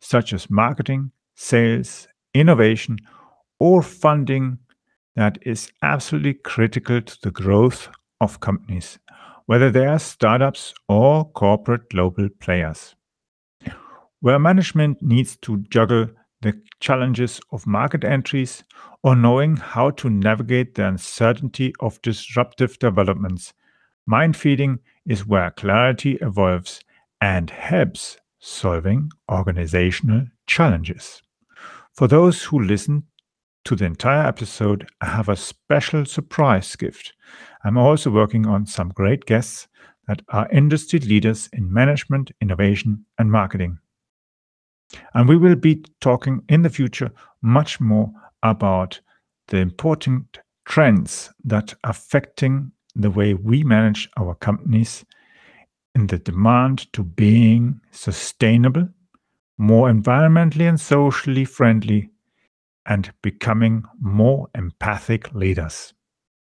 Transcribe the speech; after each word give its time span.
such 0.00 0.32
as 0.32 0.50
marketing, 0.50 1.10
sales, 1.34 2.08
innovation, 2.34 2.98
or 3.58 3.82
funding 3.82 4.58
that 5.16 5.38
is 5.42 5.72
absolutely 5.82 6.34
critical 6.34 7.02
to 7.02 7.18
the 7.22 7.30
growth 7.30 7.88
of 8.20 8.40
companies, 8.40 8.98
whether 9.46 9.70
they 9.70 9.86
are 9.86 9.98
startups 9.98 10.74
or 10.88 11.24
corporate 11.32 11.90
global 11.90 12.28
players. 12.40 12.94
Where 14.20 14.38
management 14.38 15.02
needs 15.02 15.36
to 15.38 15.58
juggle 15.70 16.08
the 16.40 16.60
challenges 16.80 17.40
of 17.50 17.66
market 17.66 18.04
entries 18.04 18.62
or 19.02 19.16
knowing 19.16 19.56
how 19.56 19.90
to 19.90 20.10
navigate 20.10 20.74
the 20.74 20.86
uncertainty 20.86 21.72
of 21.80 22.00
disruptive 22.02 22.78
developments, 22.78 23.52
mind 24.06 24.36
feeding 24.36 24.78
is 25.06 25.26
where 25.26 25.50
clarity 25.50 26.18
evolves 26.20 26.80
and 27.20 27.50
helps 27.50 28.18
solving 28.38 29.10
organizational 29.30 30.26
challenges. 30.46 31.22
For 31.94 32.06
those 32.06 32.44
who 32.44 32.60
listen 32.60 33.04
to 33.64 33.76
the 33.76 33.84
entire 33.84 34.26
episode, 34.26 34.88
I 35.00 35.06
have 35.06 35.28
a 35.28 35.36
special 35.36 36.04
surprise 36.04 36.74
gift. 36.76 37.12
I'm 37.64 37.76
also 37.76 38.10
working 38.10 38.46
on 38.46 38.66
some 38.66 38.90
great 38.90 39.26
guests 39.26 39.68
that 40.06 40.22
are 40.30 40.48
industry 40.50 41.00
leaders 41.00 41.48
in 41.52 41.72
management, 41.72 42.30
innovation, 42.40 43.04
and 43.18 43.30
marketing. 43.30 43.78
And 45.14 45.28
we 45.28 45.36
will 45.36 45.56
be 45.56 45.84
talking 46.00 46.42
in 46.48 46.62
the 46.62 46.70
future 46.70 47.10
much 47.42 47.80
more 47.80 48.10
about 48.42 49.00
the 49.48 49.58
important 49.58 50.38
trends 50.64 51.30
that 51.44 51.74
are 51.84 51.90
affecting 51.90 52.72
the 52.94 53.10
way 53.10 53.34
we 53.34 53.64
manage 53.64 54.08
our 54.16 54.34
companies 54.34 55.04
in 55.94 56.06
the 56.06 56.18
demand 56.18 56.92
to 56.92 57.02
being 57.02 57.80
sustainable, 57.90 58.88
more 59.56 59.90
environmentally 59.90 60.68
and 60.68 60.80
socially 60.80 61.44
friendly, 61.44 62.10
and 62.86 63.12
becoming 63.22 63.84
more 64.00 64.48
empathic 64.54 65.34
leaders. 65.34 65.92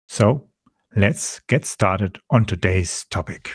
So, 0.08 0.50
let's 0.96 1.40
get 1.48 1.66
started 1.66 2.20
on 2.30 2.46
today's 2.46 3.06
topic. 3.06 3.52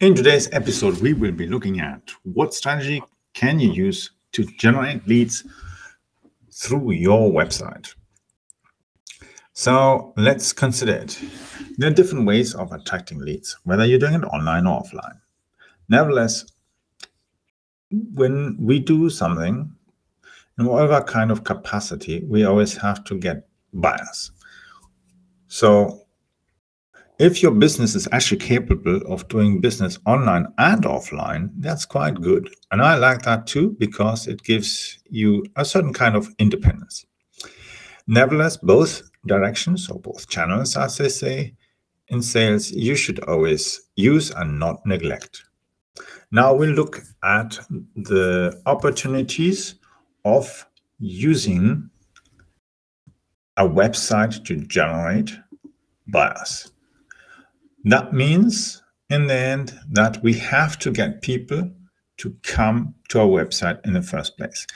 In 0.00 0.14
today's 0.14 0.48
episode, 0.52 0.98
we 1.02 1.12
will 1.12 1.32
be 1.32 1.46
looking 1.46 1.78
at 1.80 2.00
what 2.22 2.54
strategy 2.54 3.02
can 3.34 3.60
you 3.60 3.70
use 3.70 4.12
to 4.32 4.44
generate 4.58 5.06
leads 5.06 5.44
through 6.60 6.90
your 6.90 7.30
website. 7.32 7.94
So 9.54 10.12
let's 10.16 10.52
consider 10.52 10.92
it. 10.92 11.18
There 11.78 11.90
are 11.90 11.94
different 11.94 12.26
ways 12.26 12.54
of 12.54 12.70
attracting 12.70 13.18
leads, 13.18 13.56
whether 13.64 13.86
you're 13.86 13.98
doing 13.98 14.14
it 14.14 14.24
online 14.24 14.66
or 14.66 14.82
offline. 14.82 15.20
Nevertheless, 15.88 16.44
when 17.90 18.56
we 18.60 18.78
do 18.78 19.08
something 19.08 19.72
in 20.58 20.64
whatever 20.66 21.00
kind 21.02 21.30
of 21.30 21.44
capacity, 21.44 22.24
we 22.28 22.44
always 22.44 22.76
have 22.76 23.04
to 23.04 23.18
get 23.18 23.48
buyers. 23.72 24.30
So 25.48 26.02
if 27.20 27.42
your 27.42 27.52
business 27.52 27.94
is 27.94 28.08
actually 28.12 28.38
capable 28.38 28.96
of 29.06 29.28
doing 29.28 29.60
business 29.60 29.98
online 30.06 30.46
and 30.56 30.84
offline, 30.84 31.50
that's 31.58 31.84
quite 31.84 32.14
good. 32.14 32.48
And 32.70 32.80
I 32.80 32.96
like 32.96 33.20
that 33.22 33.46
too 33.46 33.76
because 33.78 34.26
it 34.26 34.42
gives 34.42 34.98
you 35.10 35.44
a 35.56 35.64
certain 35.66 35.92
kind 35.92 36.16
of 36.16 36.28
independence. 36.38 37.04
Nevertheless, 38.06 38.56
both 38.56 39.02
directions 39.26 39.90
or 39.90 40.00
both 40.00 40.30
channels, 40.30 40.78
as 40.78 40.96
they 40.96 41.10
say 41.10 41.54
in 42.08 42.22
sales, 42.22 42.70
you 42.70 42.94
should 42.94 43.20
always 43.24 43.82
use 43.96 44.30
and 44.30 44.58
not 44.58 44.84
neglect. 44.86 45.42
Now 46.32 46.54
we'll 46.54 46.70
look 46.70 47.02
at 47.22 47.60
the 47.96 48.58
opportunities 48.64 49.74
of 50.24 50.66
using 50.98 51.90
a 53.58 53.68
website 53.68 54.42
to 54.46 54.56
generate 54.56 55.32
buyers. 56.06 56.69
That 57.84 58.12
means, 58.12 58.82
in 59.08 59.26
the 59.26 59.34
end, 59.34 59.78
that 59.92 60.22
we 60.22 60.34
have 60.34 60.78
to 60.80 60.90
get 60.90 61.22
people 61.22 61.70
to 62.18 62.36
come 62.42 62.94
to 63.08 63.20
our 63.20 63.26
website 63.26 63.84
in 63.86 63.94
the 63.94 64.02
first 64.02 64.36
place. 64.36 64.66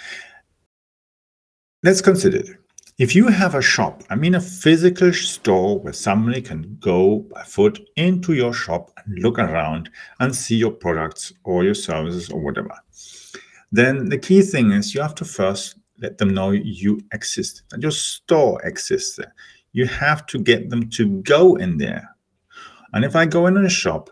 Let's 1.82 2.00
consider 2.00 2.38
it. 2.38 2.48
If 2.96 3.14
you 3.14 3.26
have 3.28 3.54
a 3.54 3.60
shop, 3.60 4.04
I 4.08 4.14
mean 4.14 4.36
a 4.36 4.40
physical 4.40 5.12
store 5.12 5.80
where 5.80 5.92
somebody 5.92 6.40
can 6.40 6.78
go 6.80 7.26
by 7.34 7.42
foot 7.42 7.80
into 7.96 8.34
your 8.34 8.54
shop 8.54 8.92
and 8.96 9.18
look 9.18 9.38
around 9.38 9.90
and 10.20 10.34
see 10.34 10.56
your 10.56 10.70
products 10.70 11.32
or 11.42 11.64
your 11.64 11.74
services 11.74 12.30
or 12.30 12.40
whatever, 12.40 12.70
then 13.72 14.08
the 14.08 14.18
key 14.18 14.42
thing 14.42 14.70
is 14.70 14.94
you 14.94 15.02
have 15.02 15.16
to 15.16 15.24
first 15.24 15.76
let 15.98 16.18
them 16.18 16.32
know 16.32 16.52
you 16.52 17.00
exist, 17.12 17.64
that 17.70 17.82
your 17.82 17.90
store 17.90 18.62
exists 18.64 19.16
there. 19.16 19.34
You 19.72 19.86
have 19.86 20.24
to 20.26 20.38
get 20.38 20.70
them 20.70 20.88
to 20.90 21.20
go 21.22 21.56
in 21.56 21.78
there 21.78 22.13
and 22.94 23.04
if 23.04 23.14
I 23.16 23.26
go 23.26 23.46
in 23.48 23.56
a 23.56 23.68
shop, 23.68 24.08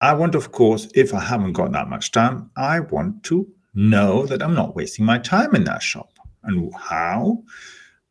I 0.00 0.14
want, 0.14 0.36
of 0.36 0.52
course, 0.52 0.88
if 0.94 1.12
I 1.12 1.20
haven't 1.20 1.52
got 1.52 1.72
that 1.72 1.88
much 1.88 2.12
time, 2.12 2.50
I 2.56 2.80
want 2.80 3.24
to 3.24 3.46
know 3.74 4.26
that 4.26 4.42
I'm 4.42 4.54
not 4.54 4.76
wasting 4.76 5.04
my 5.04 5.18
time 5.18 5.54
in 5.56 5.64
that 5.64 5.82
shop. 5.82 6.12
And 6.44 6.72
how? 6.74 7.42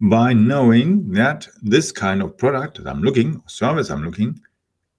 By 0.02 0.34
knowing 0.34 1.12
that 1.14 1.48
this 1.62 1.94
kind 1.94 2.22
of 2.22 2.38
product 2.38 2.84
that 2.84 2.90
I'm 2.90 3.02
looking, 3.02 3.42
service 3.48 3.90
I'm 3.90 4.04
looking, 4.04 4.40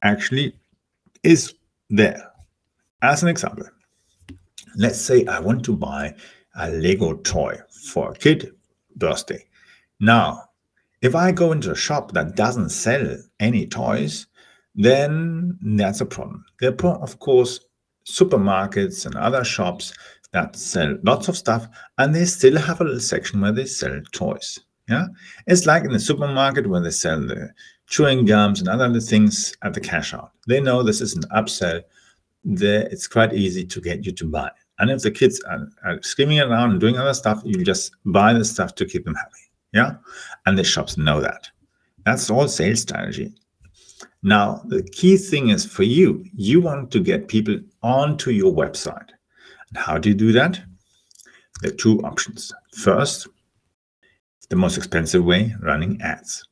actually 0.02 0.54
is 1.22 1.54
there. 1.90 2.30
As 3.02 3.22
an 3.22 3.28
example, 3.28 3.66
let's 4.76 5.00
say 5.00 5.26
I 5.26 5.40
want 5.40 5.64
to 5.66 5.76
buy 5.76 6.14
a 6.56 6.70
Lego 6.70 7.14
toy 7.18 7.58
for 7.90 8.12
a 8.12 8.14
kid 8.14 8.52
birthday. 8.96 9.44
Now, 10.00 10.44
if 11.02 11.14
I 11.14 11.32
go 11.32 11.52
into 11.52 11.72
a 11.72 11.76
shop 11.76 12.12
that 12.12 12.36
doesn't 12.36 12.70
sell 12.70 13.18
any 13.40 13.66
toys, 13.66 14.26
then 14.74 15.58
that's 15.62 16.00
a 16.00 16.06
problem. 16.06 16.44
There 16.60 16.74
are, 16.84 17.02
of 17.02 17.18
course, 17.18 17.60
supermarkets 18.06 19.06
and 19.06 19.14
other 19.14 19.44
shops 19.44 19.92
that 20.32 20.56
sell 20.56 20.96
lots 21.04 21.28
of 21.28 21.36
stuff, 21.36 21.68
and 21.98 22.14
they 22.14 22.24
still 22.24 22.58
have 22.58 22.80
a 22.80 22.84
little 22.84 23.00
section 23.00 23.40
where 23.40 23.52
they 23.52 23.66
sell 23.66 24.00
toys. 24.12 24.58
Yeah, 24.88 25.06
it's 25.46 25.66
like 25.66 25.84
in 25.84 25.92
the 25.92 26.00
supermarket 26.00 26.66
where 26.66 26.80
they 26.80 26.90
sell 26.90 27.20
the 27.20 27.50
chewing 27.86 28.24
gums 28.24 28.60
and 28.60 28.68
other 28.68 28.98
things 29.00 29.54
at 29.62 29.74
the 29.74 29.80
cash 29.80 30.12
out. 30.12 30.32
They 30.48 30.60
know 30.60 30.82
this 30.82 31.00
is 31.00 31.14
an 31.14 31.22
upsell. 31.34 31.82
There, 32.44 32.88
it's 32.90 33.06
quite 33.06 33.32
easy 33.32 33.64
to 33.64 33.80
get 33.80 34.04
you 34.04 34.12
to 34.12 34.24
buy. 34.24 34.50
And 34.78 34.90
if 34.90 35.02
the 35.02 35.12
kids 35.12 35.40
are, 35.44 35.68
are 35.84 36.02
screaming 36.02 36.40
around 36.40 36.72
and 36.72 36.80
doing 36.80 36.98
other 36.98 37.14
stuff, 37.14 37.40
you 37.44 37.62
just 37.64 37.92
buy 38.06 38.32
the 38.32 38.44
stuff 38.44 38.74
to 38.76 38.86
keep 38.86 39.04
them 39.04 39.14
happy. 39.14 39.38
Yeah, 39.72 39.92
and 40.46 40.58
the 40.58 40.64
shops 40.64 40.96
know 40.96 41.20
that. 41.20 41.48
That's 42.04 42.28
all 42.30 42.48
sales 42.48 42.82
strategy. 42.82 43.32
Now, 44.22 44.62
the 44.66 44.82
key 44.82 45.16
thing 45.16 45.48
is 45.48 45.64
for 45.64 45.82
you, 45.82 46.24
you 46.34 46.60
want 46.60 46.90
to 46.92 47.00
get 47.00 47.28
people 47.28 47.58
onto 47.82 48.30
your 48.30 48.52
website. 48.52 49.08
And 49.68 49.76
how 49.76 49.98
do 49.98 50.10
you 50.10 50.14
do 50.14 50.32
that? 50.32 50.60
There 51.60 51.72
are 51.72 51.76
two 51.76 52.00
options. 52.00 52.52
First, 52.74 53.28
the 54.48 54.56
most 54.56 54.76
expensive 54.76 55.24
way, 55.24 55.54
running 55.60 56.00
ads. 56.02 56.46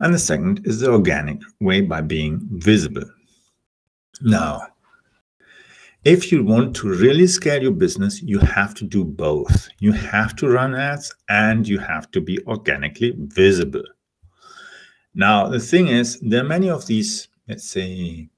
And 0.00 0.14
the 0.14 0.18
second 0.18 0.60
is 0.64 0.80
the 0.80 0.92
organic 0.92 1.40
way 1.60 1.80
by 1.80 2.00
being 2.00 2.46
visible. 2.52 3.04
Now, 4.20 4.62
if 6.04 6.30
you 6.30 6.44
want 6.44 6.76
to 6.76 6.88
really 6.88 7.26
scale 7.26 7.60
your 7.60 7.72
business, 7.72 8.22
you 8.22 8.38
have 8.38 8.72
to 8.74 8.84
do 8.84 9.04
both. 9.04 9.68
You 9.80 9.92
have 9.92 10.36
to 10.36 10.48
run 10.48 10.74
ads 10.74 11.12
and 11.28 11.66
you 11.66 11.78
have 11.78 12.10
to 12.12 12.20
be 12.20 12.38
organically 12.46 13.14
visible. 13.16 13.82
Now, 15.14 15.48
the 15.48 15.60
thing 15.60 15.88
is, 15.88 16.20
there 16.20 16.42
are 16.44 16.48
many 16.48 16.70
of 16.70 16.86
these, 16.86 17.28
let's 17.48 17.68
say, 17.68 18.28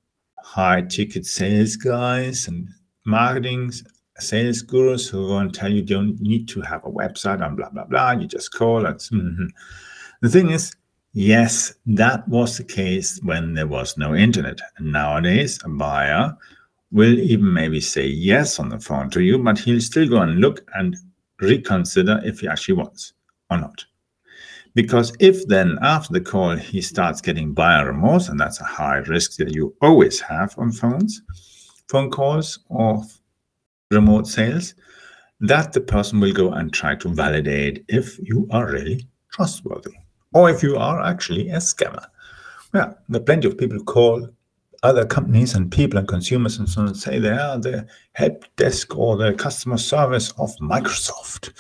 high 0.42 0.82
ticket 0.82 1.26
sales 1.26 1.76
guys 1.76 2.48
and 2.48 2.68
marketing 3.04 3.72
sales 4.18 4.62
gurus 4.62 5.08
who 5.08 5.28
want 5.28 5.52
to 5.52 5.60
tell 5.60 5.70
you 5.70 5.76
you 5.76 5.82
don't 5.82 6.20
need 6.20 6.46
to 6.48 6.60
have 6.60 6.84
a 6.84 6.90
website 6.90 7.44
and 7.44 7.56
blah, 7.56 7.70
blah, 7.70 7.84
blah. 7.84 8.12
You 8.12 8.26
just 8.26 8.52
call 8.52 8.86
and 8.86 8.96
mm-hmm. 8.96 9.46
the 10.20 10.28
thing 10.28 10.50
is, 10.50 10.74
Yes, 11.12 11.74
that 11.86 12.26
was 12.28 12.56
the 12.56 12.62
case 12.62 13.18
when 13.24 13.54
there 13.54 13.66
was 13.66 13.98
no 13.98 14.14
internet. 14.14 14.60
Nowadays, 14.78 15.58
a 15.64 15.68
buyer 15.68 16.36
will 16.92 17.18
even 17.18 17.52
maybe 17.52 17.80
say 17.80 18.06
yes 18.06 18.60
on 18.60 18.68
the 18.68 18.78
phone 18.78 19.10
to 19.10 19.20
you, 19.20 19.36
but 19.38 19.58
he'll 19.58 19.80
still 19.80 20.08
go 20.08 20.18
and 20.18 20.40
look 20.40 20.64
and 20.74 20.96
reconsider 21.40 22.20
if 22.24 22.40
he 22.40 22.48
actually 22.48 22.74
wants 22.74 23.14
or 23.50 23.58
not. 23.58 23.84
Because 24.74 25.12
if 25.18 25.46
then 25.46 25.78
after 25.82 26.12
the 26.12 26.20
call 26.20 26.56
he 26.56 26.80
starts 26.80 27.20
getting 27.20 27.52
buyer 27.52 27.86
remorse, 27.86 28.28
and 28.28 28.38
that's 28.38 28.60
a 28.60 28.64
high 28.64 28.98
risk 28.98 29.36
that 29.36 29.54
you 29.54 29.74
always 29.82 30.20
have 30.20 30.54
on 30.58 30.72
phones, 30.72 31.22
phone 31.88 32.10
calls 32.10 32.60
or 32.68 33.02
remote 33.90 34.26
sales, 34.26 34.74
that 35.40 35.72
the 35.72 35.80
person 35.80 36.20
will 36.20 36.32
go 36.32 36.52
and 36.52 36.72
try 36.72 36.94
to 36.94 37.08
validate 37.08 37.84
if 37.88 38.18
you 38.22 38.46
are 38.50 38.70
really 38.70 39.06
trustworthy 39.32 39.94
or 40.34 40.50
if 40.50 40.62
you 40.62 40.76
are 40.76 41.00
actually 41.00 41.48
a 41.48 41.56
scammer. 41.56 42.04
Well, 42.72 42.96
there 43.08 43.20
are 43.20 43.24
plenty 43.24 43.48
of 43.48 43.58
people 43.58 43.78
who 43.78 43.84
call 43.84 44.28
other 44.82 45.04
companies 45.04 45.54
and 45.54 45.70
people 45.70 45.98
and 45.98 46.08
consumers 46.08 46.58
and 46.58 46.68
so 46.68 46.82
on 46.82 46.88
and 46.88 46.96
say 46.96 47.18
they 47.18 47.30
are 47.30 47.58
the 47.58 47.86
help 48.12 48.44
desk 48.56 48.96
or 48.96 49.16
the 49.16 49.34
customer 49.34 49.76
service 49.76 50.32
of 50.38 50.54
Microsoft. 50.60 51.52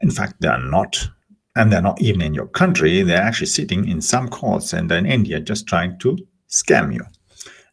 In 0.00 0.10
fact, 0.10 0.40
they 0.40 0.48
are 0.48 0.62
not. 0.62 1.08
And 1.58 1.72
they're 1.72 1.82
not 1.82 2.00
even 2.00 2.22
in 2.22 2.34
your 2.34 2.46
country. 2.46 3.02
They're 3.02 3.20
actually 3.20 3.48
sitting 3.48 3.88
in 3.88 4.00
some 4.00 4.28
call 4.28 4.60
center 4.60 4.96
in 4.96 5.06
India 5.06 5.40
just 5.40 5.66
trying 5.66 5.98
to 5.98 6.16
scam 6.48 6.94
you. 6.94 7.04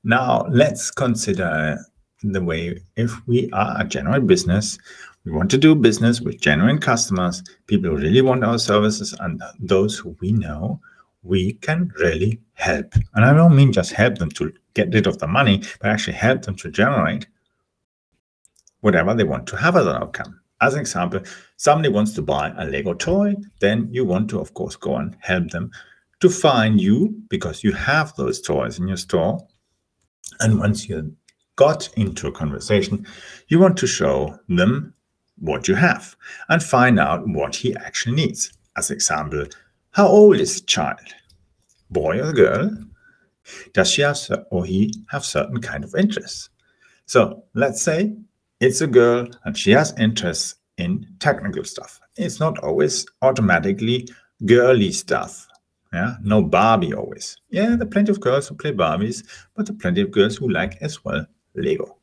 Now, 0.04 0.46
let's 0.50 0.92
consider 0.92 1.78
the 2.24 2.44
way 2.44 2.80
if 2.96 3.12
we 3.28 3.50
are 3.52 3.80
a 3.80 3.84
genuine 3.86 4.26
business, 4.28 4.78
we 5.24 5.32
want 5.32 5.50
to 5.52 5.58
do 5.58 5.76
business 5.76 6.22
with 6.22 6.42
genuine 6.42 6.80
customers, 6.80 7.44
people 7.68 7.92
who 7.92 7.98
really 7.98 8.22
want 8.22 8.44
our 8.44 8.60
services, 8.60 9.16
and 9.20 9.42
those 9.60 9.98
who 9.98 10.16
we 10.20 10.32
know 10.32 10.80
we 11.24 11.54
can 11.54 11.92
really 12.00 12.40
help. 12.54 12.94
And 13.14 13.26
I 13.26 13.34
don't 13.34 13.56
mean 13.56 13.72
just 13.72 13.92
help 13.92 14.18
them 14.18 14.30
to 14.32 14.54
get 14.74 14.94
rid 14.94 15.08
of 15.08 15.18
the 15.18 15.28
money, 15.28 15.62
but 15.80 15.92
actually 15.92 16.14
help 16.14 16.44
them 16.44 16.56
to 16.58 16.70
generate 16.70 17.28
whatever 18.82 19.14
they 19.14 19.24
want 19.24 19.48
to 19.48 19.58
have 19.58 19.76
as 19.76 19.88
an 19.88 19.96
outcome. 19.96 20.40
As 20.62 20.74
an 20.76 20.80
example, 20.80 21.22
somebody 21.58 21.90
wants 21.90 22.14
to 22.14 22.22
buy 22.22 22.54
a 22.58 22.66
Lego 22.66 22.94
toy, 22.94 23.36
then 23.60 23.88
you 23.92 24.06
want 24.06 24.30
to, 24.30 24.40
of 24.40 24.54
course, 24.54 24.76
go 24.76 24.96
and 24.96 25.16
help 25.22 25.50
them 25.50 25.72
to 26.20 26.30
find 26.30 26.80
you 26.80 27.16
because 27.30 27.64
you 27.64 27.72
have 27.72 28.16
those 28.16 28.42
toys 28.42 28.80
in 28.80 28.88
your 28.88 28.98
store. 28.98 29.46
And 30.40 30.60
once 30.60 30.90
you 30.90 31.16
got 31.56 31.90
into 31.96 32.28
a 32.28 32.32
conversation, 32.32 33.06
you 33.48 33.60
want 33.60 33.78
to 33.78 33.88
show 33.88 34.38
them 34.50 34.94
what 35.38 35.68
you 35.68 35.76
have 35.76 36.16
and 36.50 36.64
find 36.64 37.00
out 37.00 37.28
what 37.28 37.56
he 37.56 37.76
actually 37.76 38.16
needs. 38.16 38.52
As 38.78 38.92
example, 38.92 39.46
how 39.92 40.08
old 40.08 40.38
is 40.38 40.60
the 40.60 40.68
child? 40.68 41.00
Boy 41.90 42.22
or 42.22 42.34
girl? 42.34 42.76
Does 43.74 43.92
she 43.92 44.02
have 44.02 44.18
or 44.50 44.66
he 44.66 44.94
have 45.10 45.24
certain 45.24 45.62
kind 45.62 45.84
of 45.84 45.94
interests? 45.96 46.50
So 47.06 47.44
let's 47.54 47.82
say 47.82 48.16
it's 48.60 48.82
a 48.82 48.88
girl 48.88 49.28
and 49.44 49.58
she 49.58 49.72
has 49.72 49.94
interests 50.00 50.56
in 50.78 51.08
technical 51.20 51.64
stuff. 51.64 52.00
It's 52.18 52.40
not 52.40 52.60
always 52.60 53.06
automatically 53.22 54.08
girly 54.46 54.92
stuff. 54.92 55.48
Yeah, 55.94 56.16
no 56.22 56.42
Barbie 56.42 56.94
always. 56.94 57.38
Yeah, 57.50 57.76
there 57.76 57.84
are 57.84 57.90
plenty 57.90 58.12
of 58.12 58.20
girls 58.20 58.48
who 58.48 58.56
play 58.56 58.74
Barbies, 58.74 59.24
but 59.56 59.66
there 59.66 59.76
are 59.76 59.80
plenty 59.80 60.02
of 60.02 60.12
girls 60.12 60.36
who 60.36 60.50
like 60.50 60.78
as 60.82 61.06
well 61.06 61.26
Lego 61.56 61.98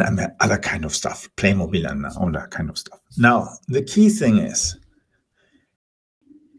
and 0.00 0.20
other 0.40 0.58
kind 0.58 0.84
of 0.84 0.94
stuff, 0.94 1.28
Playmobil 1.36 1.90
and 1.90 2.06
all 2.18 2.30
that 2.32 2.50
kind 2.50 2.70
of 2.70 2.78
stuff. 2.78 3.00
Now, 3.18 3.48
the 3.68 3.82
key 3.82 4.08
thing 4.08 4.38
is 4.38 4.78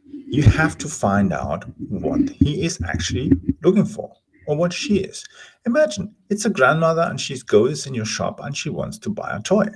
you 0.07 0.43
have 0.43 0.77
to 0.79 0.87
find 0.87 1.33
out 1.33 1.65
what 1.89 2.29
he 2.29 2.63
is 2.63 2.79
actually 2.87 3.31
looking 3.63 3.85
for 3.85 4.11
or 4.47 4.55
what 4.55 4.73
she 4.73 4.97
is. 4.97 5.25
Imagine 5.65 6.13
it's 6.29 6.45
a 6.45 6.49
grandmother 6.49 7.03
and 7.03 7.19
she 7.19 7.39
goes 7.41 7.87
in 7.87 7.93
your 7.93 8.05
shop 8.05 8.39
and 8.43 8.55
she 8.55 8.69
wants 8.69 8.97
to 8.99 9.09
buy 9.09 9.35
a 9.35 9.41
toy. 9.41 9.67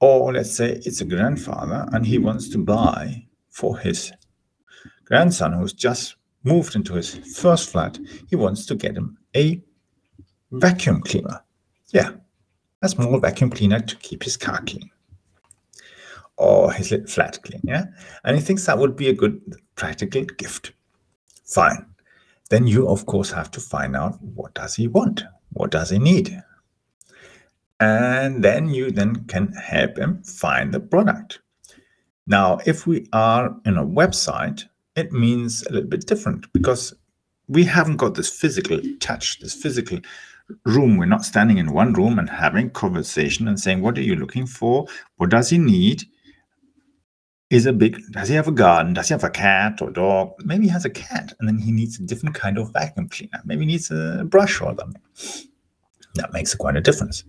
Or 0.00 0.32
let's 0.32 0.54
say 0.54 0.80
it's 0.84 1.00
a 1.00 1.04
grandfather 1.04 1.86
and 1.92 2.06
he 2.06 2.18
wants 2.18 2.48
to 2.50 2.58
buy 2.58 3.26
for 3.50 3.78
his 3.78 4.12
grandson 5.04 5.52
who's 5.52 5.72
just 5.72 6.16
moved 6.44 6.74
into 6.74 6.94
his 6.94 7.14
first 7.36 7.70
flat, 7.70 7.98
he 8.28 8.36
wants 8.36 8.64
to 8.66 8.74
get 8.74 8.96
him 8.96 9.18
a 9.36 9.62
vacuum 10.52 11.02
cleaner. 11.02 11.42
Yeah, 11.92 12.12
a 12.82 12.88
small 12.88 13.18
vacuum 13.18 13.50
cleaner 13.50 13.80
to 13.80 13.96
keep 13.96 14.22
his 14.22 14.36
car 14.36 14.62
clean 14.62 14.90
or 16.40 16.72
his 16.72 16.94
flat 17.06 17.38
clean. 17.42 17.60
Yeah. 17.62 17.84
And 18.24 18.34
he 18.36 18.42
thinks 18.42 18.64
that 18.64 18.78
would 18.78 18.96
be 18.96 19.10
a 19.10 19.14
good 19.14 19.40
practical 19.76 20.24
gift. 20.24 20.72
Fine. 21.44 21.84
Then 22.48 22.66
you, 22.66 22.88
of 22.88 23.04
course, 23.04 23.30
have 23.30 23.50
to 23.52 23.60
find 23.60 23.94
out 23.94 24.20
what 24.22 24.54
does 24.54 24.74
he 24.74 24.88
want? 24.88 25.22
What 25.52 25.70
does 25.70 25.90
he 25.90 25.98
need? 25.98 26.42
And 27.80 28.44
then 28.44 28.68
you 28.68 28.90
then 28.90 29.24
can 29.24 29.52
help 29.52 29.96
him 29.96 30.22
find 30.22 30.72
the 30.72 30.80
product. 30.80 31.40
Now, 32.26 32.60
if 32.66 32.86
we 32.86 33.08
are 33.12 33.56
in 33.64 33.78
a 33.78 33.86
website, 33.86 34.64
it 34.96 35.12
means 35.12 35.66
a 35.66 35.72
little 35.72 35.88
bit 35.88 36.06
different 36.06 36.52
because 36.52 36.94
we 37.48 37.64
haven't 37.64 37.96
got 37.96 38.14
this 38.14 38.30
physical 38.30 38.80
touch, 39.00 39.40
this 39.40 39.54
physical 39.54 39.98
room. 40.66 40.98
We're 40.98 41.06
not 41.06 41.24
standing 41.24 41.58
in 41.58 41.72
one 41.72 41.94
room 41.94 42.18
and 42.18 42.28
having 42.28 42.70
conversation 42.70 43.48
and 43.48 43.58
saying, 43.58 43.80
"What 43.80 43.96
are 43.96 44.02
you 44.02 44.14
looking 44.14 44.46
for? 44.46 44.86
What 45.16 45.30
does 45.30 45.50
he 45.50 45.58
need?" 45.58 46.04
Is 47.48 47.66
a 47.66 47.72
big. 47.72 48.00
Does 48.12 48.28
he 48.28 48.36
have 48.36 48.46
a 48.46 48.52
garden? 48.52 48.94
Does 48.94 49.08
he 49.08 49.14
have 49.14 49.24
a 49.24 49.30
cat 49.30 49.82
or 49.82 49.90
dog? 49.90 50.34
Maybe 50.44 50.64
he 50.64 50.70
has 50.70 50.84
a 50.84 50.90
cat, 50.90 51.34
and 51.40 51.48
then 51.48 51.58
he 51.58 51.72
needs 51.72 51.98
a 51.98 52.02
different 52.02 52.36
kind 52.36 52.58
of 52.58 52.72
vacuum 52.72 53.08
cleaner. 53.08 53.40
Maybe 53.44 53.62
he 53.62 53.72
needs 53.72 53.90
a 53.90 54.24
brush 54.24 54.60
or 54.60 54.76
something. 54.78 55.02
That 56.14 56.32
makes 56.32 56.54
quite 56.54 56.76
a 56.76 56.80
difference. 56.80 57.24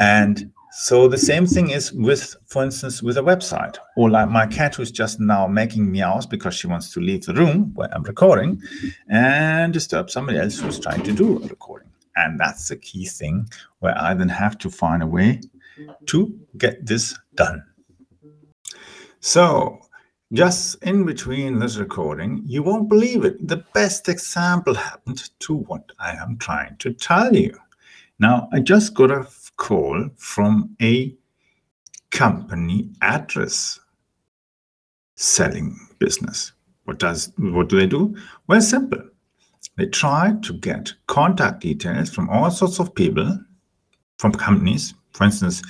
And 0.00 0.52
so 0.78 1.08
the 1.08 1.18
same 1.18 1.46
thing 1.46 1.70
is 1.70 1.92
with, 1.92 2.36
for 2.46 2.62
instance, 2.62 3.02
with 3.02 3.16
a 3.16 3.22
website, 3.22 3.78
or 3.96 4.10
like 4.10 4.28
my 4.28 4.46
cat 4.46 4.74
who's 4.74 4.90
just 4.90 5.18
now 5.18 5.46
making 5.46 5.90
meows 5.90 6.26
because 6.26 6.54
she 6.54 6.66
wants 6.66 6.92
to 6.92 7.00
leave 7.00 7.24
the 7.24 7.32
room 7.32 7.72
where 7.74 7.88
I'm 7.94 8.02
recording 8.02 8.60
and 9.08 9.72
disturb 9.72 10.10
somebody 10.10 10.38
else 10.38 10.60
who's 10.60 10.78
trying 10.78 11.02
to 11.04 11.12
do 11.12 11.42
a 11.42 11.46
recording. 11.46 11.88
And 12.16 12.38
that's 12.38 12.68
the 12.68 12.76
key 12.76 13.06
thing 13.06 13.48
where 13.78 13.96
I 13.98 14.12
then 14.14 14.28
have 14.28 14.58
to 14.58 14.70
find 14.70 15.02
a 15.02 15.06
way 15.06 15.40
to 16.06 16.38
get 16.58 16.84
this 16.84 17.18
done. 17.34 17.64
So, 19.20 19.80
just 20.32 20.82
in 20.82 21.04
between 21.04 21.58
this 21.58 21.76
recording, 21.76 22.42
you 22.44 22.62
won't 22.62 22.88
believe 22.88 23.24
it. 23.24 23.46
The 23.46 23.64
best 23.74 24.08
example 24.08 24.74
happened 24.74 25.30
to 25.40 25.54
what 25.54 25.92
I 25.98 26.12
am 26.12 26.36
trying 26.38 26.76
to 26.78 26.92
tell 26.92 27.34
you. 27.34 27.56
Now, 28.18 28.48
I 28.52 28.60
just 28.60 28.94
got 28.94 29.10
a 29.10 29.24
call 29.56 30.08
from 30.16 30.76
a 30.80 31.14
company 32.10 32.90
address 33.02 33.80
selling 35.16 35.78
business. 35.98 36.52
What 36.84 36.98
does 36.98 37.32
what 37.38 37.68
do 37.68 37.78
they 37.78 37.86
do? 37.86 38.16
Well, 38.46 38.60
simple. 38.60 39.02
They 39.76 39.86
try 39.86 40.32
to 40.42 40.52
get 40.54 40.94
contact 41.06 41.60
details 41.60 42.10
from 42.10 42.30
all 42.30 42.50
sorts 42.50 42.78
of 42.78 42.94
people, 42.94 43.38
from 44.18 44.32
companies. 44.32 44.94
For 45.12 45.24
instance, 45.24 45.62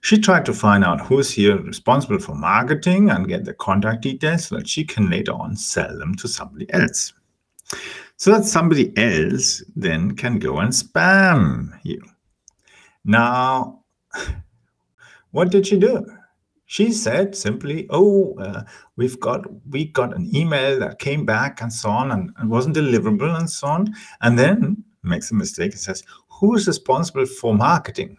she 0.00 0.18
tried 0.18 0.44
to 0.46 0.52
find 0.52 0.84
out 0.84 1.00
who's 1.00 1.30
here 1.30 1.56
responsible 1.58 2.18
for 2.18 2.34
marketing 2.34 3.10
and 3.10 3.28
get 3.28 3.44
the 3.44 3.54
contact 3.54 4.02
details 4.02 4.46
so 4.46 4.56
that 4.56 4.68
she 4.68 4.84
can 4.84 5.08
later 5.08 5.32
on 5.32 5.56
sell 5.56 5.98
them 5.98 6.14
to 6.16 6.28
somebody 6.28 6.72
else. 6.72 7.12
So 8.16 8.32
that 8.32 8.44
somebody 8.44 8.96
else 8.96 9.62
then 9.76 10.16
can 10.16 10.38
go 10.38 10.58
and 10.58 10.70
spam 10.72 11.78
you. 11.84 12.02
Now, 13.04 13.82
what 15.30 15.50
did 15.50 15.66
she 15.66 15.78
do? 15.78 16.06
She 16.66 16.92
said 16.92 17.36
simply, 17.36 17.86
"Oh, 17.90 18.34
uh, 18.38 18.64
we've 18.96 19.20
got 19.20 19.44
we 19.68 19.86
got 19.86 20.16
an 20.16 20.34
email 20.34 20.78
that 20.80 20.98
came 20.98 21.26
back 21.26 21.60
and 21.60 21.72
so 21.72 21.90
on, 21.90 22.10
and, 22.10 22.30
and 22.38 22.48
wasn't 22.48 22.76
deliverable 22.76 23.38
and 23.38 23.48
so 23.48 23.66
on." 23.68 23.94
And 24.22 24.38
then 24.38 24.82
makes 25.02 25.30
a 25.30 25.34
mistake 25.34 25.72
and 25.72 25.80
says, 25.80 26.02
"Who 26.40 26.54
is 26.56 26.66
responsible 26.66 27.26
for 27.26 27.54
marketing?" 27.54 28.16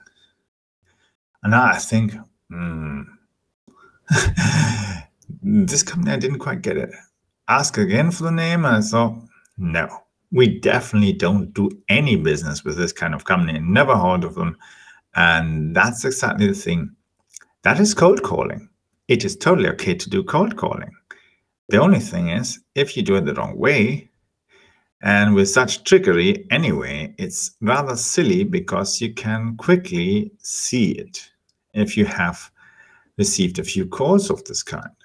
And 1.44 1.56
I 1.56 1.78
think, 1.78 2.16
hmm, 2.50 3.02
this 5.42 5.84
company 5.84 6.12
I 6.12 6.18
didn't 6.18 6.40
quite 6.40 6.62
get 6.62 6.78
it. 6.78 6.92
Ask 7.48 7.78
again 7.78 8.12
for 8.12 8.24
the 8.24 8.32
name, 8.32 8.66
and 8.66 8.78
I 8.78 8.82
thought, 8.82 9.16
no, 9.58 10.05
we 10.36 10.60
definitely 10.60 11.14
don't 11.14 11.54
do 11.54 11.70
any 11.88 12.18
business 12.18 12.66
with 12.66 12.78
this 12.78 12.92
kind 12.92 13.16
of 13.16 13.24
company. 13.24 13.58
and 13.58 13.74
Never 13.74 13.96
heard 13.96 14.26
of 14.26 14.36
them, 14.36 14.58
and 15.16 15.74
that's 15.74 16.04
exactly 16.04 16.48
the 16.48 16.54
thing 16.54 16.94
that 17.64 17.80
is 17.80 17.94
cold 17.94 18.22
calling. 18.22 18.70
It 19.08 19.24
is 19.24 19.38
totally 19.38 19.70
okay 19.70 19.96
to 19.96 20.10
do 20.10 20.24
cold 20.24 20.58
calling. 20.58 20.92
The 21.70 21.78
only 21.78 22.00
thing 22.00 22.30
is, 22.30 22.60
if 22.76 22.98
you 22.98 23.02
do 23.02 23.16
it 23.16 23.26
the 23.26 23.34
wrong 23.34 23.58
way, 23.58 24.10
and 25.02 25.34
with 25.34 25.50
such 25.50 25.86
trickery 25.86 26.46
anyway, 26.52 27.16
it's 27.18 27.52
rather 27.62 27.96
silly 27.96 28.44
because 28.44 29.00
you 29.00 29.14
can 29.14 29.56
quickly 29.56 30.32
see 30.40 30.92
it 30.92 31.32
if 31.74 31.96
you 31.96 32.06
have 32.06 32.52
received 33.18 33.58
a 33.58 33.64
few 33.64 33.86
calls 33.86 34.30
of 34.30 34.44
this 34.44 34.64
kind. 34.64 34.96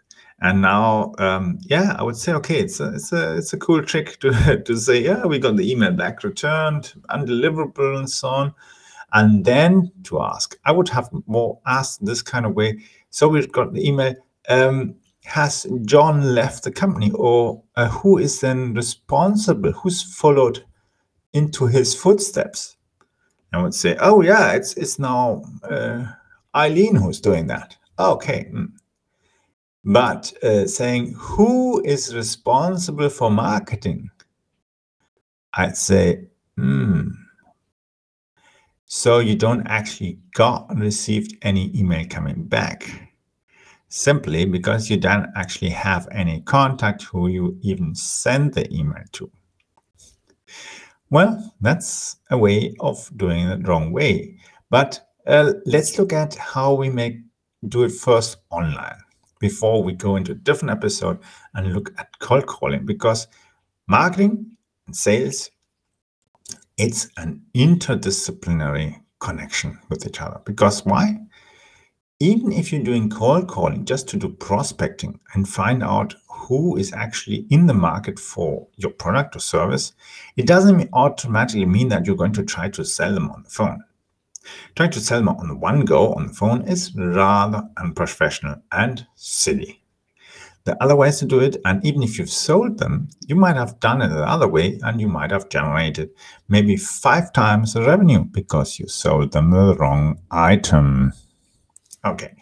And 0.43 0.63
now, 0.63 1.13
um, 1.19 1.59
yeah, 1.63 1.95
I 1.99 2.03
would 2.03 2.17
say, 2.17 2.33
okay, 2.33 2.61
it's 2.61 2.81
a, 2.81 2.95
it's 2.95 3.13
a, 3.13 3.37
it's 3.37 3.53
a 3.53 3.59
cool 3.59 3.83
trick 3.83 4.19
to, 4.21 4.63
to 4.65 4.77
say, 4.77 5.03
yeah, 5.03 5.27
we 5.27 5.39
got 5.39 5.57
the 5.57 5.71
email 5.71 5.93
back 5.93 6.25
returned, 6.25 6.95
undeliverable, 7.11 7.99
and 7.99 8.09
so 8.09 8.29
on. 8.29 8.55
And 9.13 9.45
then 9.45 9.91
to 10.05 10.23
ask, 10.23 10.57
I 10.65 10.73
would 10.73 10.89
have 10.89 11.11
more 11.27 11.59
asked 11.67 12.05
this 12.05 12.23
kind 12.23 12.47
of 12.47 12.55
way. 12.55 12.79
So 13.11 13.29
we've 13.29 13.53
got 13.53 13.73
the 13.73 13.87
email. 13.87 14.15
Um, 14.49 14.95
has 15.25 15.67
John 15.85 16.35
left 16.35 16.65
the 16.65 16.73
company, 16.73 17.11
or 17.15 17.63
uh, 17.77 17.89
who 17.89 18.19
is 18.19 18.41
then 18.41 18.73
responsible? 18.73 19.73
Who's 19.73 20.03
followed 20.03 20.65
into 21.33 21.67
his 21.67 21.95
footsteps? 21.95 22.77
I 23.53 23.63
would 23.63 23.75
say, 23.75 23.97
oh 24.01 24.23
yeah, 24.23 24.53
it's 24.53 24.75
it's 24.75 24.99
now 24.99 25.43
uh, 25.69 26.07
Eileen 26.55 26.97
who's 26.97 27.21
doing 27.21 27.49
that. 27.49 27.77
Okay, 27.99 28.49
mm. 28.53 28.69
But 29.85 30.33
uh, 30.43 30.67
saying 30.67 31.15
who 31.17 31.83
is 31.85 32.15
responsible 32.15 33.09
for 33.09 33.31
marketing, 33.31 34.11
I'd 35.55 35.77
say, 35.77 36.27
hmm. 36.57 37.09
So 38.85 39.21
you 39.21 39.37
don't 39.37 39.67
actually 39.67 40.19
got 40.35 40.77
received 40.77 41.37
any 41.43 41.71
email 41.79 42.05
coming 42.09 42.43
back 42.45 43.09
simply 43.89 44.45
because 44.45 44.91
you 44.91 44.97
don't 44.97 45.29
actually 45.37 45.71
have 45.71 46.09
any 46.13 46.41
contact 46.43 47.05
who 47.05 47.29
you 47.29 47.57
even 47.63 47.95
send 47.95 48.53
the 48.55 48.73
email 48.75 49.03
to. 49.13 49.31
Well, 51.09 51.55
that's 51.61 52.17
a 52.31 52.39
way 52.39 52.75
of 52.81 53.11
doing 53.17 53.49
it 53.49 53.67
wrong 53.67 53.93
way. 53.93 54.37
But 54.71 55.01
uh, 55.27 55.55
let's 55.67 55.99
look 55.99 56.13
at 56.13 56.35
how 56.35 56.75
we 56.75 56.91
make 56.91 57.19
do 57.69 57.85
it 57.85 57.93
first 57.93 58.39
online 58.51 59.01
before 59.41 59.83
we 59.83 59.93
go 59.93 60.17
into 60.17 60.33
a 60.33 60.37
different 60.37 60.71
episode 60.71 61.19
and 61.55 61.73
look 61.73 61.93
at 61.99 62.19
cold 62.21 62.47
calling 62.47 62.87
because 62.87 63.27
marketing 63.89 64.47
and 64.87 64.95
sales 64.95 65.51
it's 66.77 67.09
an 67.17 67.43
interdisciplinary 67.55 69.01
connection 69.19 69.79
with 69.89 70.07
each 70.07 70.21
other 70.21 70.41
because 70.45 70.85
why 70.85 71.19
even 72.21 72.53
if 72.53 72.71
you're 72.71 72.83
doing 72.83 73.09
cold 73.09 73.49
calling 73.49 73.85
just 73.87 74.07
to 74.09 74.17
do 74.19 74.29
prospecting 74.29 75.19
and 75.35 75.49
find 75.49 75.83
out 75.83 76.15
who 76.29 76.77
is 76.77 76.93
actually 76.93 77.47
in 77.49 77.67
the 77.67 77.75
market 77.75 78.19
for 78.19 78.67
your 78.77 78.91
product 78.91 79.37
or 79.37 79.39
service, 79.39 79.95
it 80.37 80.47
doesn't 80.47 80.89
automatically 80.93 81.65
mean 81.65 81.89
that 81.89 82.05
you're 82.05 82.17
going 82.17 82.33
to 82.33 82.45
try 82.45 82.69
to 82.69 82.85
sell 82.85 83.15
them 83.15 83.31
on 83.31 83.43
the 83.43 83.49
phone. 83.49 83.83
Trying 84.75 84.91
to 84.93 85.01
sell 85.01 85.19
them 85.19 85.29
on 85.29 85.61
one 85.61 85.85
go 85.85 86.13
on 86.15 86.29
the 86.29 86.33
phone 86.33 86.63
is 86.63 86.95
rather 86.95 87.69
unprofessional 87.77 88.63
and 88.73 89.07
silly. 89.15 89.83
There 90.65 90.75
are 90.75 90.85
other 90.85 90.97
ways 90.97 91.19
to 91.19 91.27
do 91.27 91.41
it, 91.41 91.57
and 91.65 91.85
even 91.85 92.03
if 92.03 92.19
you've 92.19 92.31
sold 92.31 92.79
them, 92.79 93.09
you 93.27 93.35
might 93.35 93.57
have 93.57 93.81
done 93.81 94.03
it 94.03 94.09
the 94.09 94.29
other 94.29 94.47
way 94.47 94.79
and 94.83 95.01
you 95.01 95.09
might 95.09 95.31
have 95.31 95.49
generated 95.49 96.11
maybe 96.49 96.77
five 96.77 97.33
times 97.33 97.73
the 97.73 97.83
revenue 97.83 98.25
because 98.25 98.79
you 98.79 98.87
sold 98.87 99.33
them 99.33 99.51
the 99.51 99.75
wrong 99.77 100.21
item. 100.31 101.13
Okay, 102.05 102.35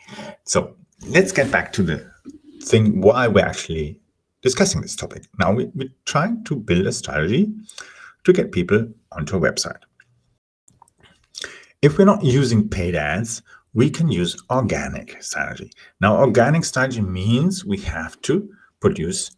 so 0.45 0.77
let's 1.07 1.31
get 1.31 1.51
back 1.53 1.73
to 1.75 1.83
the 1.83 2.11
thing 2.63 3.01
why 3.01 3.29
we're 3.29 3.45
actually 3.45 4.01
discussing 4.43 4.81
this 4.81 4.97
topic. 4.97 5.25
Now, 5.39 5.53
we, 5.53 5.67
we're 5.75 5.95
trying 6.05 6.45
to 6.45 6.57
build 6.57 6.87
a 6.87 6.93
strategy 6.93 7.53
to 8.25 8.33
get 8.33 8.53
people 8.53 8.89
onto 9.13 9.37
a 9.37 9.41
website. 9.41 9.83
If 11.81 11.97
we're 11.97 12.05
not 12.05 12.25
using 12.25 12.69
paid 12.69 12.97
ads, 12.97 13.43
we 13.73 13.89
can 13.89 14.11
use 14.11 14.37
organic 14.51 15.23
strategy. 15.23 15.71
Now, 16.01 16.19
organic 16.19 16.65
strategy 16.65 17.03
means 17.03 17.65
we 17.65 17.79
have 17.79 18.21
to 18.23 18.49
produce 18.81 19.31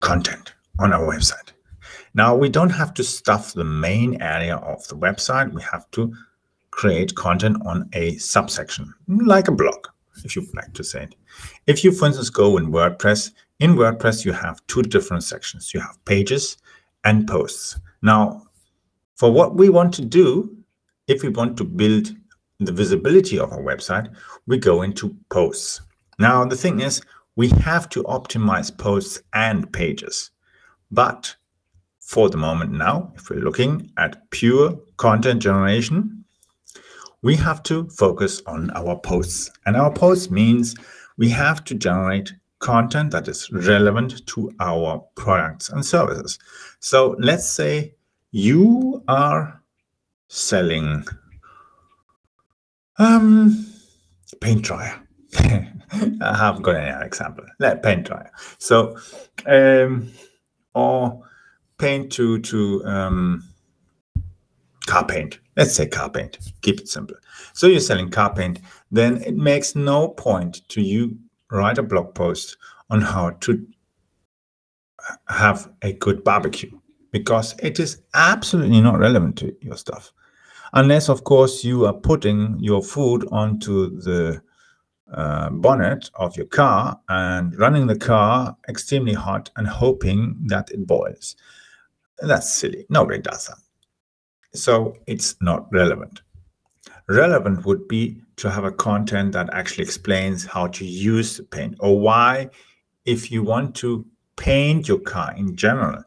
content 0.00 0.54
on 0.80 0.92
our 0.92 1.06
website. 1.06 1.52
Now, 2.14 2.34
we 2.34 2.48
don't 2.48 2.70
have 2.70 2.92
to 2.94 3.04
stuff 3.04 3.52
the 3.52 3.64
main 3.64 4.20
area 4.20 4.56
of 4.56 4.86
the 4.88 4.96
website. 4.96 5.52
We 5.52 5.62
have 5.62 5.88
to 5.92 6.12
create 6.72 7.14
content 7.14 7.58
on 7.64 7.88
a 7.92 8.16
subsection, 8.16 8.92
like 9.06 9.46
a 9.46 9.52
blog, 9.52 9.86
if 10.24 10.34
you 10.34 10.44
like 10.54 10.72
to 10.74 10.82
say 10.82 11.04
it. 11.04 11.14
If 11.68 11.84
you, 11.84 11.92
for 11.92 12.06
instance, 12.06 12.30
go 12.30 12.56
in 12.56 12.72
WordPress, 12.72 13.30
in 13.60 13.76
WordPress, 13.76 14.24
you 14.24 14.32
have 14.32 14.60
two 14.66 14.82
different 14.82 15.22
sections. 15.22 15.72
You 15.72 15.80
have 15.80 16.04
pages 16.06 16.56
and 17.04 17.28
posts. 17.28 17.78
Now, 18.02 18.42
for 19.14 19.30
what 19.30 19.54
we 19.54 19.68
want 19.68 19.94
to 19.94 20.04
do, 20.04 20.56
if 21.06 21.22
we 21.22 21.28
want 21.28 21.56
to 21.58 21.64
build 21.64 22.14
the 22.60 22.72
visibility 22.72 23.38
of 23.38 23.52
our 23.52 23.62
website, 23.62 24.14
we 24.46 24.58
go 24.58 24.82
into 24.82 25.16
posts. 25.30 25.80
Now, 26.18 26.44
the 26.44 26.56
thing 26.56 26.80
is, 26.80 27.02
we 27.36 27.48
have 27.48 27.88
to 27.90 28.02
optimize 28.04 28.76
posts 28.76 29.22
and 29.32 29.72
pages. 29.72 30.30
But 30.90 31.34
for 32.00 32.28
the 32.28 32.36
moment 32.36 32.72
now, 32.72 33.12
if 33.16 33.30
we're 33.30 33.40
looking 33.40 33.90
at 33.96 34.30
pure 34.30 34.78
content 34.98 35.42
generation, 35.42 36.24
we 37.22 37.36
have 37.36 37.62
to 37.64 37.88
focus 37.88 38.42
on 38.46 38.70
our 38.72 38.98
posts. 38.98 39.50
And 39.64 39.76
our 39.76 39.92
posts 39.92 40.30
means 40.30 40.74
we 41.16 41.30
have 41.30 41.64
to 41.64 41.74
generate 41.74 42.32
content 42.58 43.10
that 43.12 43.28
is 43.28 43.50
relevant 43.50 44.26
to 44.26 44.52
our 44.60 45.02
products 45.14 45.68
and 45.70 45.84
services. 45.84 46.38
So 46.80 47.16
let's 47.18 47.50
say 47.50 47.94
you 48.32 49.02
are 49.08 49.61
selling 50.32 51.04
um, 52.98 53.66
paint 54.40 54.62
dryer. 54.62 54.98
I 55.38 56.36
haven't 56.36 56.62
got 56.62 56.76
any 56.76 57.04
example. 57.04 57.44
Let 57.58 57.82
paint 57.82 58.06
dryer. 58.06 58.30
So, 58.56 58.96
um, 59.44 60.10
or 60.74 61.22
paint 61.76 62.10
to 62.12 62.38
to 62.40 62.84
um, 62.86 63.44
car 64.86 65.04
paint. 65.04 65.38
Let's 65.54 65.74
say 65.74 65.86
car 65.86 66.08
paint. 66.08 66.38
Keep 66.62 66.80
it 66.80 66.88
simple. 66.88 67.16
So 67.52 67.66
you're 67.66 67.80
selling 67.80 68.08
car 68.08 68.34
paint. 68.34 68.60
Then 68.90 69.22
it 69.22 69.36
makes 69.36 69.76
no 69.76 70.08
point 70.08 70.66
to 70.70 70.80
you 70.80 71.18
write 71.50 71.76
a 71.76 71.82
blog 71.82 72.14
post 72.14 72.56
on 72.88 73.02
how 73.02 73.30
to 73.40 73.66
have 75.28 75.70
a 75.82 75.92
good 75.92 76.24
barbecue 76.24 76.70
because 77.10 77.54
it 77.58 77.78
is 77.78 78.00
absolutely 78.14 78.80
not 78.80 78.98
relevant 78.98 79.36
to 79.36 79.54
your 79.60 79.76
stuff 79.76 80.10
unless 80.72 81.08
of 81.08 81.24
course 81.24 81.64
you 81.64 81.86
are 81.86 81.92
putting 81.92 82.56
your 82.58 82.82
food 82.82 83.26
onto 83.30 84.00
the 84.00 84.42
uh, 85.12 85.50
bonnet 85.50 86.10
of 86.14 86.36
your 86.36 86.46
car 86.46 86.98
and 87.08 87.58
running 87.58 87.86
the 87.86 87.98
car 87.98 88.56
extremely 88.68 89.12
hot 89.12 89.50
and 89.56 89.66
hoping 89.66 90.36
that 90.46 90.70
it 90.70 90.86
boils. 90.86 91.36
That's 92.20 92.50
silly. 92.50 92.86
Nobody 92.88 93.20
does 93.20 93.48
that. 93.48 93.58
So 94.54 94.96
it's 95.06 95.36
not 95.40 95.66
relevant. 95.72 96.22
Relevant 97.08 97.66
would 97.66 97.88
be 97.88 98.22
to 98.36 98.50
have 98.50 98.64
a 98.64 98.72
content 98.72 99.32
that 99.32 99.52
actually 99.52 99.84
explains 99.84 100.46
how 100.46 100.68
to 100.68 100.84
use 100.84 101.40
paint 101.50 101.76
or 101.80 101.98
why, 102.00 102.48
if 103.04 103.30
you 103.30 103.42
want 103.42 103.74
to 103.76 104.06
paint 104.36 104.88
your 104.88 105.00
car 105.00 105.34
in 105.36 105.56
general, 105.56 106.02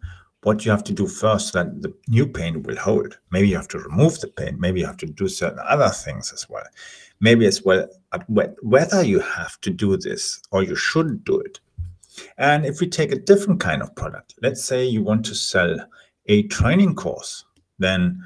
what 0.45 0.63
you 0.63 0.71
have 0.71 0.83
to 0.83 0.93
do 0.93 1.07
first 1.07 1.53
that 1.53 1.81
the 1.81 1.91
new 2.07 2.27
paint 2.27 2.67
will 2.67 2.77
hold. 2.77 3.17
Maybe 3.31 3.49
you 3.49 3.55
have 3.55 3.67
to 3.69 3.79
remove 3.79 4.19
the 4.19 4.27
paint. 4.27 4.59
Maybe 4.59 4.79
you 4.79 4.85
have 4.85 4.97
to 4.97 5.07
do 5.07 5.27
certain 5.27 5.59
other 5.65 5.89
things 5.89 6.31
as 6.31 6.47
well. 6.47 6.65
Maybe 7.19 7.47
as 7.47 7.63
well 7.63 7.87
uh, 8.11 8.19
whether 8.61 9.03
you 9.03 9.19
have 9.19 9.59
to 9.61 9.71
do 9.71 9.97
this 9.97 10.41
or 10.51 10.63
you 10.63 10.75
should 10.75 11.23
do 11.23 11.39
it. 11.39 11.59
And 12.37 12.65
if 12.65 12.79
we 12.79 12.87
take 12.87 13.11
a 13.11 13.19
different 13.19 13.59
kind 13.59 13.81
of 13.81 13.95
product, 13.95 14.35
let's 14.41 14.63
say 14.63 14.85
you 14.85 15.01
want 15.03 15.25
to 15.25 15.35
sell 15.35 15.77
a 16.27 16.43
training 16.43 16.95
course, 16.95 17.43
then 17.79 18.23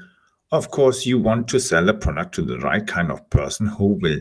of 0.52 0.70
course 0.70 1.06
you 1.06 1.18
want 1.18 1.48
to 1.48 1.58
sell 1.58 1.88
a 1.88 1.94
product 1.94 2.34
to 2.34 2.42
the 2.42 2.58
right 2.58 2.86
kind 2.86 3.10
of 3.10 3.28
person 3.30 3.66
who 3.66 3.94
will 3.94 4.20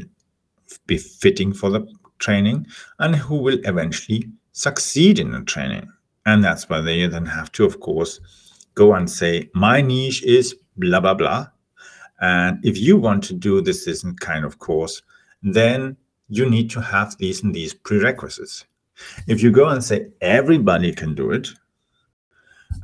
be 0.88 0.98
fitting 0.98 1.54
for 1.54 1.70
the 1.70 1.86
training 2.20 2.66
and 3.00 3.16
who 3.16 3.36
will 3.36 3.60
eventually 3.66 4.30
succeed 4.54 5.20
in 5.20 5.32
the 5.32 5.42
training. 5.42 5.88
And 6.30 6.44
that's 6.44 6.70
why 6.70 6.80
they 6.80 7.08
then 7.08 7.26
have 7.26 7.52
to, 7.54 7.66
of 7.66 7.80
course, 7.80 8.20
go 8.76 8.94
and 8.94 9.10
say, 9.10 9.50
my 9.56 9.82
niche 9.82 10.22
is 10.22 10.56
blah, 10.78 11.00
blah, 11.00 11.16
blah. 11.16 11.48
And 12.22 12.64
if 12.64 12.78
you 12.78 12.98
want 12.98 13.24
to 13.26 13.34
do 13.34 13.62
this, 13.62 13.86
this 13.86 14.06
kind 14.20 14.46
of 14.46 14.60
course, 14.60 15.02
then 15.42 15.98
you 16.28 16.48
need 16.48 16.70
to 16.70 16.82
have 16.82 17.18
these 17.18 17.42
and 17.44 17.56
these 17.56 17.74
prerequisites. 17.74 18.68
If 19.26 19.42
you 19.42 19.50
go 19.50 19.70
and 19.70 19.84
say 19.84 20.10
everybody 20.22 20.94
can 20.94 21.16
do 21.16 21.32
it, 21.32 21.50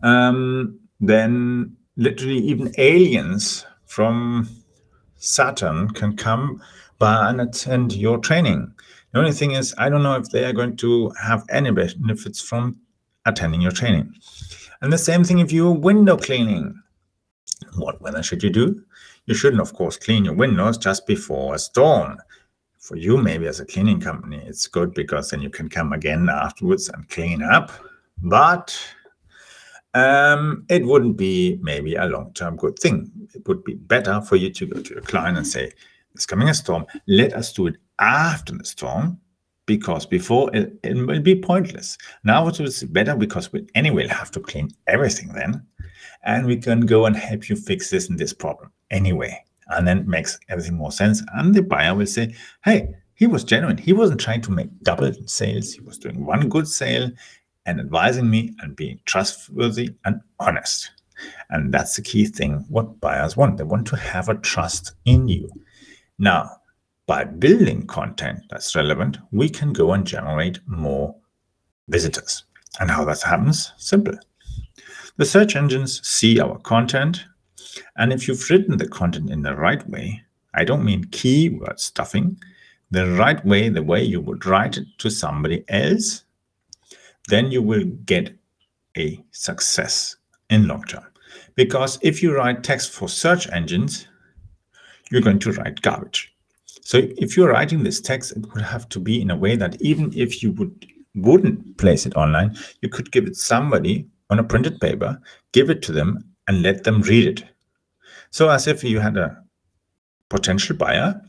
um, 0.01 0.79
then 0.99 1.77
literally 1.97 2.39
even 2.39 2.73
aliens 2.79 3.67
from 3.85 4.49
Saturn 5.17 5.91
can 5.91 6.17
come 6.17 6.63
by 6.97 7.29
and 7.29 7.41
attend 7.41 7.93
your 7.93 8.17
training. 8.17 8.73
The 9.11 9.19
only 9.19 9.33
thing 9.33 9.51
is, 9.51 9.75
I 9.77 9.89
don't 9.89 10.01
know 10.01 10.15
if 10.15 10.29
they 10.29 10.45
are 10.45 10.53
going 10.53 10.77
to 10.77 11.11
have 11.21 11.45
any 11.49 11.69
benefits 11.69 12.41
from 12.41 12.79
attending 13.25 13.61
your 13.61 13.71
training. 13.71 14.13
And 14.81 14.91
the 14.91 14.97
same 14.97 15.23
thing 15.23 15.39
if 15.39 15.51
you're 15.51 15.71
window 15.71 16.17
cleaning. 16.17 16.81
What 17.75 18.01
weather 18.01 18.23
should 18.23 18.43
you 18.43 18.49
do? 18.49 18.83
You 19.25 19.33
shouldn't, 19.33 19.61
of 19.61 19.73
course, 19.73 19.97
clean 19.97 20.25
your 20.25 20.35
windows 20.35 20.77
just 20.77 21.07
before 21.07 21.55
a 21.55 21.59
storm. 21.59 22.17
For 22.77 22.95
you, 22.95 23.17
maybe 23.17 23.47
as 23.47 23.59
a 23.59 23.65
cleaning 23.65 23.99
company, 23.99 24.41
it's 24.45 24.67
good 24.67 24.93
because 24.93 25.31
then 25.31 25.41
you 25.41 25.49
can 25.49 25.69
come 25.69 25.91
again 25.91 26.29
afterwards 26.29 26.87
and 26.89 27.09
clean 27.09 27.41
up. 27.41 27.71
But 28.21 28.77
um, 29.95 30.65
it 30.69 30.85
wouldn't 30.85 31.17
be 31.17 31.57
maybe 31.61 31.95
a 31.95 32.05
long 32.05 32.31
term 32.33 32.57
good 32.57 32.77
thing. 32.77 33.11
It 33.33 33.47
would 33.47 33.63
be 33.63 33.73
better 33.73 34.21
for 34.21 34.35
you 34.35 34.51
to 34.51 34.65
go 34.67 34.81
to 34.81 34.93
your 34.93 35.01
client 35.01 35.37
and 35.37 35.47
say, 35.47 35.71
It's 36.13 36.27
coming 36.27 36.49
a 36.49 36.53
storm. 36.53 36.85
Let 37.07 37.33
us 37.33 37.51
do 37.53 37.67
it 37.67 37.77
after 37.99 38.55
the 38.55 38.65
storm 38.65 39.19
because 39.65 40.05
before 40.05 40.55
it, 40.55 40.77
it 40.83 40.93
will 40.93 41.21
be 41.21 41.35
pointless. 41.35 41.97
Now 42.23 42.47
it 42.47 42.59
is 42.59 42.83
better 42.83 43.15
because 43.15 43.51
we 43.51 43.67
anyway 43.75 44.07
have 44.07 44.31
to 44.31 44.39
clean 44.39 44.69
everything 44.87 45.29
then. 45.33 45.65
And 46.23 46.45
we 46.45 46.57
can 46.57 46.81
go 46.81 47.05
and 47.05 47.15
help 47.15 47.49
you 47.49 47.55
fix 47.55 47.89
this 47.89 48.09
and 48.09 48.17
this 48.17 48.33
problem 48.33 48.71
anyway. 48.91 49.43
And 49.67 49.87
then 49.87 49.99
it 49.99 50.07
makes 50.07 50.39
everything 50.49 50.75
more 50.75 50.91
sense. 50.91 51.23
And 51.35 51.53
the 51.53 51.61
buyer 51.61 51.95
will 51.95 52.05
say, 52.05 52.35
Hey, 52.63 52.89
he 53.15 53.27
was 53.27 53.43
genuine. 53.43 53.77
He 53.77 53.93
wasn't 53.93 54.19
trying 54.19 54.41
to 54.41 54.51
make 54.51 54.69
double 54.83 55.11
sales. 55.25 55.73
He 55.73 55.81
was 55.81 55.97
doing 55.97 56.25
one 56.25 56.49
good 56.49 56.67
sale 56.67 57.09
and 57.65 57.79
advising 57.79 58.29
me 58.29 58.53
and 58.59 58.75
being 58.75 58.99
trustworthy 59.05 59.89
and 60.03 60.21
honest. 60.39 60.91
And 61.49 61.73
that's 61.73 61.95
the 61.95 62.01
key 62.01 62.25
thing 62.25 62.65
what 62.69 62.99
buyers 62.99 63.37
want. 63.37 63.57
They 63.57 63.63
want 63.63 63.87
to 63.87 63.95
have 63.95 64.29
a 64.29 64.35
trust 64.35 64.93
in 65.05 65.27
you. 65.27 65.49
Now, 66.19 66.49
by 67.07 67.23
building 67.23 67.85
content 67.87 68.41
that's 68.49 68.75
relevant, 68.75 69.17
we 69.31 69.49
can 69.49 69.73
go 69.73 69.93
and 69.93 70.05
generate 70.05 70.59
more 70.65 71.15
visitors. 71.87 72.45
And 72.79 72.89
how 72.89 73.05
that 73.05 73.21
happens? 73.21 73.73
Simple. 73.77 74.17
The 75.17 75.25
search 75.25 75.55
engines 75.55 76.05
see 76.07 76.39
our 76.39 76.57
content. 76.59 77.25
And 77.97 78.11
if 78.11 78.27
you've 78.27 78.49
written 78.49 78.77
the 78.77 78.87
content 78.87 79.29
in 79.29 79.43
the 79.43 79.55
right 79.55 79.87
way, 79.89 80.23
I 80.53 80.63
don't 80.63 80.85
mean 80.85 81.05
keyword 81.05 81.79
stuffing, 81.79 82.37
the 82.91 83.11
right 83.11 83.43
way, 83.45 83.69
the 83.69 83.83
way 83.83 84.03
you 84.03 84.21
would 84.21 84.45
write 84.45 84.77
it 84.77 84.87
to 84.99 85.09
somebody 85.09 85.63
else 85.69 86.25
then 87.27 87.51
you 87.51 87.61
will 87.61 87.85
get 88.05 88.35
a 88.97 89.23
success 89.31 90.15
in 90.49 90.67
long 90.67 90.83
term. 90.83 91.05
Because 91.55 91.97
if 92.01 92.21
you 92.21 92.35
write 92.35 92.63
text 92.63 92.91
for 92.91 93.09
search 93.09 93.49
engines, 93.51 94.07
you're 95.11 95.21
going 95.21 95.39
to 95.39 95.51
write 95.53 95.81
garbage. 95.81 96.34
So 96.85 96.99
if 97.17 97.35
you're 97.35 97.49
writing 97.49 97.81
this 97.81 97.99
text, 97.99 98.31
it 98.37 98.45
would 98.53 98.61
have 98.61 98.87
to 98.89 98.99
be 98.99 99.19
in 99.19 99.31
a 99.31 99.35
way 99.35 99.55
that 99.55 99.81
even 99.81 100.13
if 100.15 100.43
you 100.43 100.51
would 100.51 100.85
wouldn't 101.15 101.77
place 101.77 102.05
it 102.05 102.15
online, 102.15 102.55
you 102.81 102.89
could 102.89 103.11
give 103.11 103.25
it 103.25 103.35
somebody 103.35 104.05
on 104.29 104.37
a 104.37 104.43
printed 104.43 104.79
paper, 104.79 105.19
give 105.51 105.71
it 105.71 105.81
to 105.81 105.91
them, 105.91 106.23
and 106.47 106.61
let 106.61 106.83
them 106.83 107.01
read 107.01 107.25
it. 107.25 107.43
So 108.29 108.49
as 108.49 108.67
if 108.67 108.83
you 108.83 108.99
had 108.99 109.17
a 109.17 109.35
potential 110.29 110.75
buyer, 110.75 111.19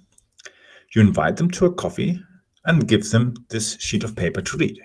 you 0.95 1.01
invite 1.01 1.39
them 1.39 1.51
to 1.53 1.65
a 1.65 1.73
coffee 1.73 2.21
and 2.67 2.87
give 2.87 3.09
them 3.09 3.33
this 3.49 3.79
sheet 3.81 4.05
of 4.05 4.15
paper 4.15 4.43
to 4.43 4.59
read. 4.59 4.79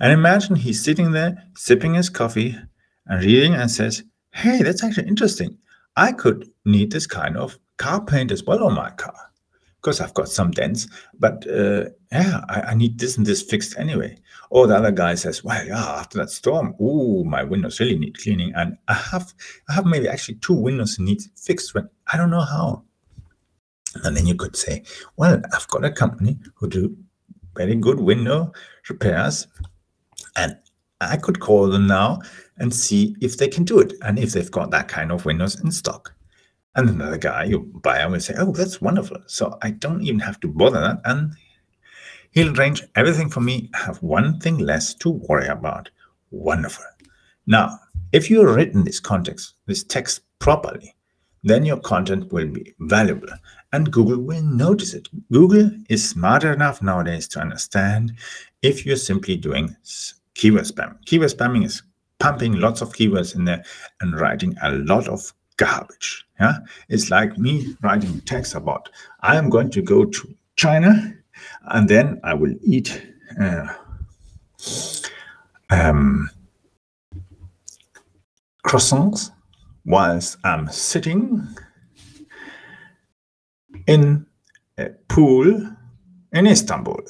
And 0.00 0.12
imagine 0.12 0.56
he's 0.56 0.82
sitting 0.82 1.12
there 1.12 1.40
sipping 1.56 1.94
his 1.94 2.10
coffee 2.10 2.56
and 3.06 3.22
reading 3.22 3.54
and 3.54 3.70
says, 3.70 4.02
Hey, 4.32 4.62
that's 4.62 4.82
actually 4.82 5.06
interesting. 5.06 5.56
I 5.94 6.10
could 6.10 6.50
need 6.64 6.90
this 6.90 7.06
kind 7.06 7.36
of 7.36 7.56
car 7.76 8.04
paint 8.04 8.32
as 8.32 8.42
well 8.42 8.64
on 8.64 8.74
my 8.74 8.90
car 8.90 9.14
because 9.86 10.00
I've 10.00 10.14
got 10.14 10.28
some 10.28 10.50
dents, 10.50 10.88
but 11.16 11.46
uh, 11.48 11.84
yeah, 12.10 12.40
I, 12.48 12.60
I, 12.70 12.74
need 12.74 12.98
this 12.98 13.16
and 13.16 13.24
this 13.24 13.40
fixed 13.40 13.78
anyway. 13.78 14.18
Or 14.50 14.66
the 14.66 14.76
other 14.76 14.90
guy 14.90 15.14
says, 15.14 15.44
well, 15.44 15.64
yeah, 15.64 15.78
after 15.78 16.18
that 16.18 16.30
storm, 16.30 16.74
ooh, 16.82 17.22
my 17.22 17.44
windows 17.44 17.78
really 17.78 17.96
need 17.96 18.18
cleaning, 18.18 18.52
and 18.56 18.76
I 18.88 18.94
have, 18.94 19.32
I 19.68 19.74
have 19.74 19.86
maybe 19.86 20.08
actually 20.08 20.38
two 20.38 20.54
windows 20.54 20.98
need 20.98 21.22
fixed, 21.36 21.72
but 21.72 21.84
I 22.12 22.16
don't 22.16 22.30
know 22.30 22.40
how. 22.40 22.82
And 24.02 24.16
then 24.16 24.26
you 24.26 24.34
could 24.34 24.56
say, 24.56 24.82
well, 25.16 25.40
I've 25.54 25.68
got 25.68 25.84
a 25.84 25.92
company 25.92 26.36
who 26.56 26.68
do 26.68 26.96
very 27.54 27.76
good 27.76 28.00
window 28.00 28.52
repairs. 28.88 29.46
And 30.34 30.56
I 31.00 31.16
could 31.16 31.38
call 31.38 31.68
them 31.68 31.86
now 31.86 32.22
and 32.58 32.74
see 32.74 33.14
if 33.20 33.38
they 33.38 33.48
can 33.48 33.62
do 33.62 33.78
it 33.78 33.94
and 34.02 34.18
if 34.18 34.32
they've 34.32 34.50
got 34.50 34.72
that 34.72 34.88
kind 34.88 35.12
of 35.12 35.24
windows 35.24 35.58
in 35.60 35.70
stock. 35.70 36.15
And 36.76 36.90
another 36.90 37.16
guy, 37.16 37.44
your 37.44 37.60
buyer, 37.60 38.08
will 38.08 38.20
say, 38.20 38.34
Oh, 38.36 38.52
that's 38.52 38.80
wonderful. 38.80 39.16
So 39.26 39.58
I 39.62 39.70
don't 39.70 40.02
even 40.02 40.20
have 40.20 40.38
to 40.40 40.48
bother 40.48 40.80
that. 40.80 41.00
And 41.04 41.32
he'll 42.32 42.56
arrange 42.56 42.82
everything 42.94 43.30
for 43.30 43.40
me, 43.40 43.70
have 43.74 44.02
one 44.02 44.38
thing 44.40 44.58
less 44.58 44.94
to 44.96 45.08
worry 45.08 45.48
about. 45.48 45.90
Wonderful. 46.30 46.84
Now, 47.46 47.78
if 48.12 48.30
you've 48.30 48.54
written 48.54 48.84
this 48.84 49.00
context, 49.00 49.54
this 49.66 49.84
text 49.84 50.20
properly, 50.38 50.94
then 51.42 51.64
your 51.64 51.78
content 51.78 52.32
will 52.32 52.48
be 52.48 52.74
valuable 52.80 53.28
and 53.72 53.92
Google 53.92 54.20
will 54.20 54.42
notice 54.42 54.94
it. 54.94 55.08
Google 55.32 55.70
is 55.88 56.08
smart 56.08 56.44
enough 56.44 56.82
nowadays 56.82 57.28
to 57.28 57.40
understand 57.40 58.12
if 58.62 58.84
you're 58.84 58.96
simply 58.96 59.36
doing 59.36 59.74
keyword 60.34 60.64
spam. 60.64 60.96
Keyword 61.06 61.30
spamming 61.30 61.64
is 61.64 61.82
pumping 62.18 62.54
lots 62.54 62.80
of 62.80 62.92
keywords 62.92 63.34
in 63.34 63.44
there 63.44 63.64
and 64.00 64.18
writing 64.18 64.56
a 64.62 64.72
lot 64.72 65.08
of 65.08 65.32
garbage. 65.56 66.26
Yeah, 66.40 66.58
it's 66.88 67.10
like 67.10 67.38
me 67.38 67.76
writing 67.82 68.20
text 68.22 68.54
about 68.54 68.90
I 69.20 69.36
am 69.36 69.48
going 69.50 69.70
to 69.70 69.82
go 69.82 70.04
to 70.04 70.34
China 70.56 71.14
and 71.68 71.88
then 71.88 72.20
I 72.24 72.34
will 72.34 72.54
eat 72.62 73.02
uh, 73.40 73.66
um, 75.70 76.30
croissants 78.66 79.30
whilst 79.84 80.38
I'm 80.44 80.68
sitting 80.68 81.46
in 83.86 84.26
a 84.78 84.90
pool 85.08 85.46
in 86.32 86.46
Istanbul. 86.46 87.00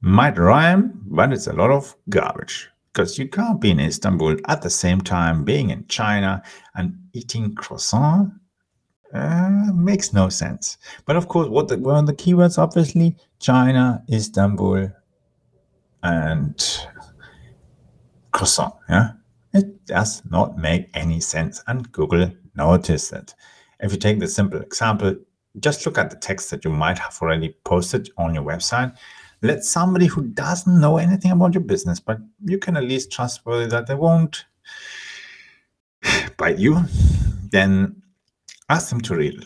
Might 0.00 0.38
rhyme, 0.38 1.00
but 1.06 1.32
it's 1.32 1.46
a 1.46 1.52
lot 1.52 1.70
of 1.70 1.96
garbage 2.08 2.70
because 2.94 3.18
you 3.18 3.28
can't 3.28 3.60
be 3.60 3.72
in 3.72 3.80
Istanbul 3.80 4.36
at 4.46 4.62
the 4.62 4.70
same 4.70 5.00
time 5.00 5.44
being 5.44 5.70
in 5.70 5.84
China 5.88 6.42
and 6.76 6.96
eating 7.12 7.54
croissant. 7.54 8.32
Uh, 9.12 9.72
makes 9.74 10.12
no 10.12 10.28
sense. 10.28 10.78
But 11.04 11.16
of 11.16 11.28
course, 11.28 11.48
what 11.48 11.68
the, 11.68 11.78
were 11.78 12.00
the 12.02 12.12
keywords? 12.12 12.58
Obviously, 12.58 13.16
China, 13.38 14.02
Istanbul, 14.12 14.90
and 16.02 16.80
croissant. 18.32 18.74
Yeah, 18.88 19.10
it 19.52 19.86
does 19.86 20.22
not 20.30 20.58
make 20.58 20.88
any 20.94 21.20
sense, 21.20 21.62
and 21.66 21.90
Google 21.92 22.30
noticed 22.56 23.12
it. 23.12 23.34
If 23.80 23.92
you 23.92 23.98
take 23.98 24.18
the 24.18 24.28
simple 24.28 24.60
example, 24.60 25.16
just 25.60 25.86
look 25.86 25.98
at 25.98 26.10
the 26.10 26.16
text 26.16 26.50
that 26.50 26.64
you 26.64 26.70
might 26.70 26.98
have 26.98 27.16
already 27.22 27.56
posted 27.64 28.10
on 28.18 28.34
your 28.34 28.44
website. 28.44 28.96
Let 29.44 29.62
somebody 29.62 30.06
who 30.06 30.22
doesn't 30.28 30.80
know 30.80 30.96
anything 30.96 31.30
about 31.30 31.52
your 31.52 31.62
business, 31.62 32.00
but 32.00 32.18
you 32.42 32.56
can 32.56 32.78
at 32.78 32.84
least 32.84 33.12
trustworthy 33.12 33.66
that 33.66 33.86
they 33.86 33.94
won't 33.94 34.46
bite 36.38 36.58
you, 36.58 36.82
then 37.50 38.02
ask 38.70 38.88
them 38.88 39.02
to 39.02 39.14
read 39.14 39.34
it 39.34 39.44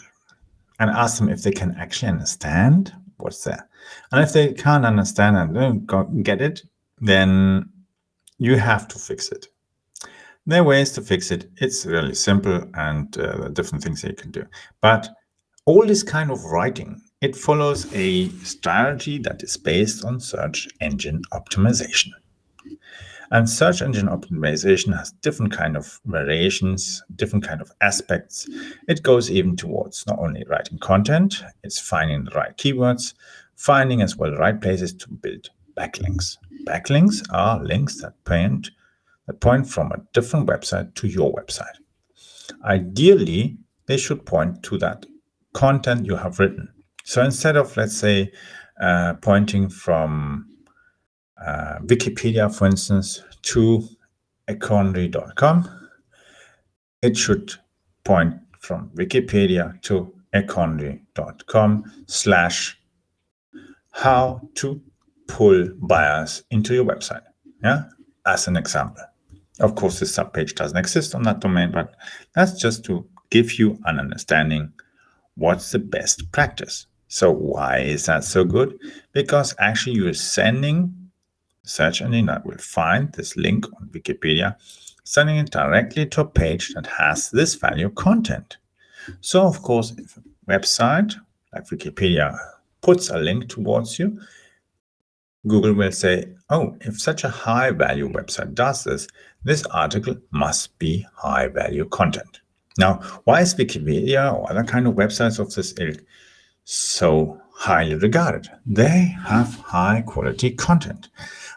and 0.79 0.89
ask 0.89 1.19
them 1.19 1.29
if 1.29 1.43
they 1.43 1.51
can 1.51 1.75
actually 1.81 2.11
understand 2.11 2.95
what's 3.17 3.43
there. 3.43 3.69
And 4.13 4.23
if 4.23 4.33
they 4.33 4.53
can't 4.53 4.87
understand 4.87 5.37
and 5.37 5.89
don't 5.89 6.23
get 6.23 6.41
it, 6.41 6.63
then 7.01 7.69
you 8.39 8.57
have 8.57 8.87
to 8.87 9.01
fix 9.01 9.33
it. 9.33 9.49
There 10.47 10.61
are 10.61 10.65
ways 10.65 10.93
to 10.93 11.03
fix 11.03 11.33
it. 11.33 11.51
It's 11.57 11.85
really 11.85 12.15
simple 12.15 12.63
and 12.75 13.19
uh, 13.19 13.49
different 13.49 13.83
things 13.83 14.03
that 14.03 14.11
you 14.11 14.17
can 14.17 14.31
do. 14.31 14.47
But 14.81 15.09
all 15.65 15.85
this 15.85 16.05
kind 16.05 16.31
of 16.31 16.45
writing, 16.45 17.03
it 17.21 17.35
follows 17.35 17.93
a 17.95 18.29
strategy 18.45 19.19
that 19.19 19.43
is 19.43 19.57
based 19.57 20.05
on 20.05 20.21
search 20.21 20.69
engine 20.81 21.23
optimization. 21.33 22.11
And 23.31 23.49
search 23.49 23.83
engine 23.83 24.07
optimization 24.09 24.97
has 24.97 25.13
different 25.21 25.53
kind 25.53 25.77
of 25.77 26.01
variations, 26.07 27.03
different 27.17 27.45
kind 27.45 27.61
of 27.61 27.71
aspects. 27.81 28.49
It 28.89 29.03
goes 29.03 29.31
even 29.31 29.55
towards 29.55 30.07
not 30.07 30.19
only 30.19 30.45
writing 30.49 30.79
content, 30.79 31.43
it's 31.63 31.79
finding 31.79 32.25
the 32.25 32.31
right 32.31 32.57
keywords, 32.57 33.13
finding 33.57 34.01
as 34.01 34.17
well 34.17 34.31
the 34.31 34.39
right 34.39 34.59
places 34.59 34.95
to 34.95 35.09
build 35.09 35.51
backlinks. 35.77 36.39
Backlinks 36.67 37.23
are 37.31 37.63
links 37.63 38.01
that 38.01 38.25
point 38.25 38.71
that 39.27 39.41
point 39.41 39.69
from 39.69 39.93
a 39.93 40.01
different 40.15 40.49
website 40.49 40.95
to 40.95 41.07
your 41.07 41.33
website. 41.35 41.77
Ideally, 42.65 43.59
they 43.87 43.99
should 43.99 44.25
point 44.25 44.63
to 44.63 44.79
that 44.79 45.05
content 45.53 46.07
you 46.07 46.17
have 46.17 46.39
written. 46.39 46.73
So 47.09 47.25
instead 47.25 47.57
of, 47.57 47.75
let's 47.79 47.97
say, 47.97 48.31
uh, 48.83 49.14
pointing 49.23 49.71
from 49.71 50.47
uh, 51.42 51.79
Wikipedia, 51.79 52.55
for 52.55 52.66
instance, 52.66 53.23
to 53.44 53.83
econry.com, 54.47 55.88
it 57.01 57.16
should 57.16 57.55
point 58.05 58.35
from 58.61 58.90
Wikipedia 58.90 59.81
to 59.85 60.12
econry.com 60.35 62.05
slash 62.09 62.79
how 63.92 64.42
to 64.57 64.79
pull 65.29 65.66
buyers 65.79 66.42
into 66.51 66.75
your 66.75 66.85
website. 66.85 67.23
Yeah, 67.64 67.85
as 68.27 68.49
an 68.49 68.59
example. 68.59 69.05
Of 69.61 69.77
course, 69.77 70.01
this 70.01 70.14
subpage 70.14 70.57
doesn't 70.57 70.77
exist 70.77 71.14
on 71.14 71.23
that 71.23 71.40
domain, 71.40 71.73
but 71.73 71.94
that's 72.35 72.61
just 72.61 72.85
to 72.85 73.07
give 73.31 73.59
you 73.59 73.79
an 73.87 73.99
understanding 73.99 74.75
what's 75.37 75.71
the 75.71 75.79
best 75.79 76.31
practice. 76.33 76.87
So, 77.09 77.33
why 77.33 77.79
is 77.79 78.07
that 78.07 78.23
so 78.25 78.44
good? 78.44 78.79
Because 79.12 79.55
actually, 79.59 79.97
you're 79.97 80.14
sending 80.14 80.94
search 81.62 82.03
engine 82.03 82.27
that 82.27 82.44
will 82.44 82.59
find 82.59 83.12
this 83.12 83.37
link 83.37 83.66
on 83.81 83.88
Wikipedia, 83.88 84.57
sending 85.05 85.37
it 85.37 85.51
directly 85.51 86.07
to 86.07 86.21
a 86.23 86.27
page 86.27 86.75
that 86.75 86.87
has 86.87 87.31
this 87.31 87.55
value 87.55 87.90
content. 87.90 88.59
So, 89.21 89.47
of 89.47 89.62
course, 89.62 89.94
if 89.97 90.16
a 90.16 90.23
website 90.51 91.14
like 91.55 91.66
Wikipedia 91.68 92.38
puts 92.83 93.11
a 93.11 93.18
link 93.18 93.49
towards 93.49 93.99
you, 93.99 94.21
Google 95.47 95.73
will 95.73 95.92
say, 95.92 96.29
oh, 96.51 96.77
if 96.83 97.01
such 97.01 97.25
a 97.25 97.29
high 97.29 97.71
value 97.71 98.09
website 98.11 98.55
does 98.55 98.85
this, 98.85 99.09
this 99.44 99.64
article 99.66 100.16
must 100.31 100.79
be 100.79 101.07
high 101.14 101.49
value 101.49 101.87
content. 101.87 102.40
Now, 102.77 103.01
why 103.25 103.40
is 103.40 103.55
Wikipedia 103.55 104.33
or 104.33 104.51
other 104.51 104.64
kind 104.64 104.87
of 104.87 104.94
websites 104.94 105.38
of 105.38 105.55
this 105.55 105.75
ilk 105.79 106.01
so 106.71 107.41
highly 107.51 107.95
regarded? 107.95 108.47
They 108.67 109.17
have 109.25 109.55
high 109.55 110.03
quality 110.03 110.51
content. 110.51 111.09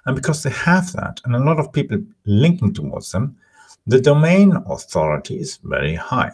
And 0.05 0.15
because 0.15 0.41
they 0.41 0.51
have 0.51 0.93
that, 0.93 1.19
and 1.25 1.35
a 1.35 1.43
lot 1.43 1.59
of 1.59 1.73
people 1.73 2.01
linking 2.25 2.73
towards 2.73 3.11
them, 3.11 3.35
the 3.85 3.99
domain 3.99 4.55
authority 4.67 5.37
is 5.37 5.59
very 5.63 5.95
high. 5.95 6.31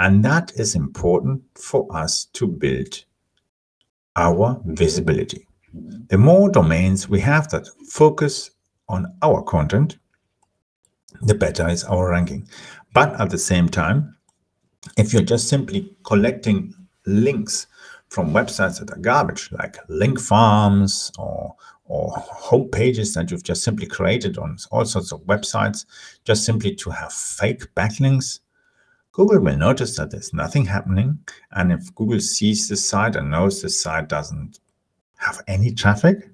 And 0.00 0.24
that 0.24 0.52
is 0.56 0.74
important 0.74 1.42
for 1.54 1.86
us 1.94 2.24
to 2.32 2.48
build 2.48 3.04
our 4.16 4.60
visibility. 4.64 5.46
The 6.08 6.18
more 6.18 6.50
domains 6.50 7.08
we 7.08 7.20
have 7.20 7.48
that 7.50 7.68
focus 7.88 8.50
on 8.88 9.14
our 9.22 9.42
content, 9.42 9.98
the 11.22 11.34
better 11.34 11.68
is 11.68 11.84
our 11.84 12.10
ranking. 12.10 12.48
But 12.94 13.20
at 13.20 13.30
the 13.30 13.38
same 13.38 13.68
time, 13.68 14.16
if 14.96 15.12
you're 15.12 15.22
just 15.22 15.48
simply 15.48 15.94
collecting 16.04 16.74
links 17.06 17.68
from 18.08 18.32
websites 18.32 18.78
that 18.78 18.90
are 18.90 19.00
garbage, 19.00 19.50
like 19.52 19.76
link 19.88 20.18
farms 20.20 21.12
or 21.18 21.54
or 21.88 22.10
home 22.10 22.68
pages 22.68 23.14
that 23.14 23.30
you've 23.30 23.42
just 23.42 23.64
simply 23.64 23.86
created 23.86 24.38
on 24.38 24.58
all 24.70 24.84
sorts 24.84 25.10
of 25.10 25.22
websites, 25.22 25.86
just 26.24 26.44
simply 26.44 26.74
to 26.74 26.90
have 26.90 27.12
fake 27.12 27.74
backlinks, 27.74 28.40
Google 29.12 29.40
will 29.40 29.56
notice 29.56 29.96
that 29.96 30.10
there's 30.10 30.32
nothing 30.32 30.64
happening. 30.64 31.18
And 31.52 31.72
if 31.72 31.92
Google 31.94 32.20
sees 32.20 32.68
this 32.68 32.88
site 32.88 33.16
and 33.16 33.30
knows 33.30 33.60
this 33.60 33.80
site 33.80 34.08
doesn't 34.08 34.60
have 35.16 35.42
any 35.48 35.72
traffic, 35.72 36.30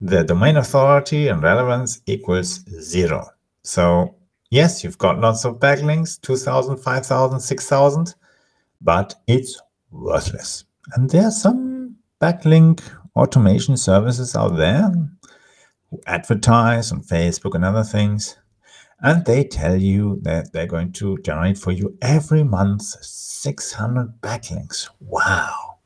the 0.00 0.22
domain 0.22 0.56
authority 0.56 1.28
and 1.28 1.42
relevance 1.42 2.00
equals 2.06 2.64
zero. 2.80 3.28
So 3.62 4.14
yes, 4.50 4.84
you've 4.84 4.98
got 4.98 5.20
lots 5.20 5.44
of 5.44 5.58
backlinks, 5.58 6.20
2,000, 6.20 6.78
5,000, 6.78 7.40
6,000, 7.40 8.14
but 8.80 9.14
it's 9.26 9.60
worthless. 9.94 10.64
And 10.92 11.08
there 11.08 11.24
are 11.24 11.30
some 11.30 11.96
backlink 12.20 12.82
automation 13.16 13.76
services 13.76 14.34
out 14.34 14.56
there 14.56 14.92
who 15.90 16.00
advertise 16.06 16.92
on 16.92 17.02
Facebook 17.02 17.54
and 17.54 17.64
other 17.64 17.84
things. 17.84 18.36
And 19.00 19.24
they 19.24 19.44
tell 19.44 19.76
you 19.76 20.18
that 20.22 20.52
they're 20.52 20.66
going 20.66 20.92
to 20.92 21.18
generate 21.18 21.58
for 21.58 21.72
you 21.72 21.96
every 22.02 22.42
month 22.42 22.82
600 22.82 24.20
backlinks. 24.20 24.88
Wow. 25.00 25.78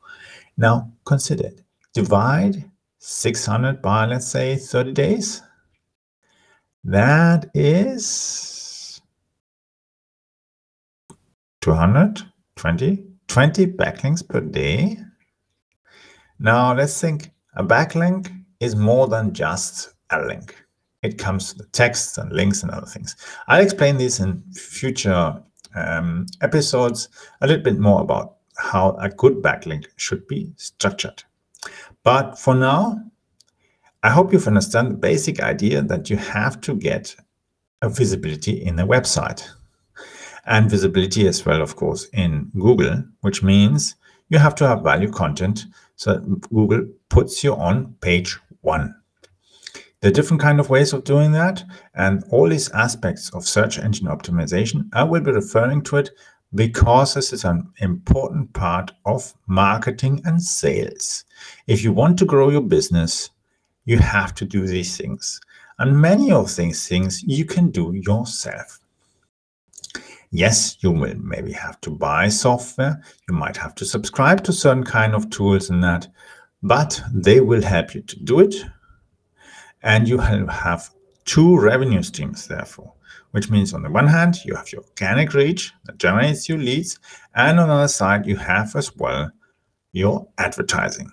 Now 0.57 0.91
consider 1.05 1.47
it. 1.47 1.61
Divide 1.93 2.69
600 2.99 3.81
by, 3.81 4.05
let's 4.05 4.27
say, 4.27 4.55
30 4.55 4.91
days. 4.93 5.41
That 6.83 7.49
is 7.53 9.01
220, 11.61 13.08
20 13.29 13.67
backlinks 13.67 14.27
per 14.27 14.41
day. 14.41 14.97
Now 16.39 16.73
let's 16.73 16.99
think 16.99 17.31
a 17.55 17.63
backlink 17.63 18.29
is 18.59 18.75
more 18.75 19.07
than 19.07 19.33
just 19.33 19.93
a 20.09 20.21
link. 20.21 20.55
It 21.03 21.17
comes 21.17 21.55
with 21.55 21.71
text 21.71 22.17
and 22.17 22.33
links 22.33 22.63
and 22.63 22.71
other 22.71 22.87
things. 22.87 23.15
I'll 23.47 23.63
explain 23.63 23.97
this 23.97 24.19
in 24.19 24.41
future 24.53 25.41
um, 25.75 26.25
episodes 26.41 27.09
a 27.41 27.47
little 27.47 27.63
bit 27.63 27.79
more 27.79 28.01
about 28.01 28.37
how 28.57 28.97
a 28.99 29.09
good 29.09 29.41
backlink 29.43 29.85
should 29.95 30.27
be 30.27 30.51
structured. 30.57 31.23
But 32.03 32.37
for 32.37 32.55
now, 32.55 32.99
I 34.01 34.09
hope 34.09 34.33
you've 34.33 34.47
understand 34.47 34.91
the 34.91 34.97
basic 34.97 35.39
idea 35.39 35.81
that 35.83 36.09
you 36.09 36.17
have 36.17 36.59
to 36.61 36.75
get 36.75 37.15
a 37.81 37.89
visibility 37.89 38.63
in 38.63 38.79
a 38.79 38.87
website 38.87 39.47
and 40.49 40.69
visibility 40.69 41.27
as 41.27 41.45
well, 41.45 41.61
of 41.61 41.75
course, 41.75 42.05
in 42.13 42.51
Google, 42.59 43.03
which 43.21 43.41
means 43.43 43.95
you 44.29 44.39
have 44.39 44.55
to 44.55 44.67
have 44.67 44.83
value 44.83 45.11
content 45.11 45.65
so 45.95 46.15
that 46.15 46.49
Google 46.49 46.87
puts 47.09 47.43
you 47.43 47.55
on 47.55 47.93
page 48.01 48.37
one. 48.61 48.93
There 50.01 50.09
are 50.09 50.13
different 50.13 50.41
kind 50.41 50.59
of 50.59 50.69
ways 50.69 50.91
of 50.91 51.03
doing 51.03 51.33
that, 51.33 51.63
and 51.93 52.23
all 52.31 52.49
these 52.49 52.71
aspects 52.71 53.29
of 53.31 53.47
search 53.47 53.77
engine 53.77 54.07
optimization, 54.07 54.89
I 54.93 55.03
will 55.03 55.21
be 55.21 55.31
referring 55.31 55.83
to 55.83 55.97
it 55.97 56.09
because 56.55 57.13
this 57.13 57.31
is 57.31 57.43
an 57.43 57.69
important 57.77 58.51
part 58.53 58.91
of 59.05 59.33
marketing 59.47 60.21
and 60.25 60.41
sales. 60.41 61.25
If 61.67 61.83
you 61.83 61.93
want 61.93 62.17
to 62.19 62.25
grow 62.25 62.49
your 62.49 62.61
business, 62.61 63.29
you 63.85 63.99
have 63.99 64.33
to 64.35 64.45
do 64.45 64.65
these 64.65 64.97
things. 64.97 65.39
And 65.77 66.01
many 66.01 66.31
of 66.31 66.55
these 66.55 66.87
things 66.87 67.21
you 67.23 67.45
can 67.45 67.69
do 67.69 67.93
yourself. 67.93 68.78
Yes, 70.31 70.77
you 70.81 70.91
will 70.91 71.15
maybe 71.15 71.51
have 71.53 71.81
to 71.81 71.89
buy 71.89 72.29
software. 72.29 73.01
You 73.27 73.33
might 73.33 73.57
have 73.57 73.73
to 73.75 73.85
subscribe 73.85 74.43
to 74.43 74.53
certain 74.53 74.83
kind 74.83 75.15
of 75.15 75.29
tools 75.31 75.69
and 75.71 75.83
that, 75.83 76.07
but 76.61 77.01
they 77.11 77.39
will 77.39 77.63
help 77.63 77.95
you 77.95 78.01
to 78.01 78.19
do 78.23 78.39
it. 78.39 78.55
And 79.81 80.07
you 80.07 80.19
have 80.19 80.89
two 81.25 81.57
revenue 81.59 82.03
streams, 82.03 82.47
therefore, 82.47 82.93
which 83.31 83.49
means 83.49 83.73
on 83.73 83.81
the 83.81 83.89
one 83.89 84.07
hand, 84.07 84.45
you 84.45 84.55
have 84.55 84.71
your 84.71 84.83
organic 84.83 85.33
reach 85.33 85.73
that 85.85 85.97
generates 85.97 86.47
your 86.47 86.59
leads. 86.59 86.99
And 87.33 87.59
on 87.59 87.67
the 87.67 87.73
other 87.73 87.87
side, 87.87 88.27
you 88.27 88.35
have 88.35 88.75
as 88.75 88.95
well 88.95 89.31
your 89.93 90.27
advertising. 90.37 91.09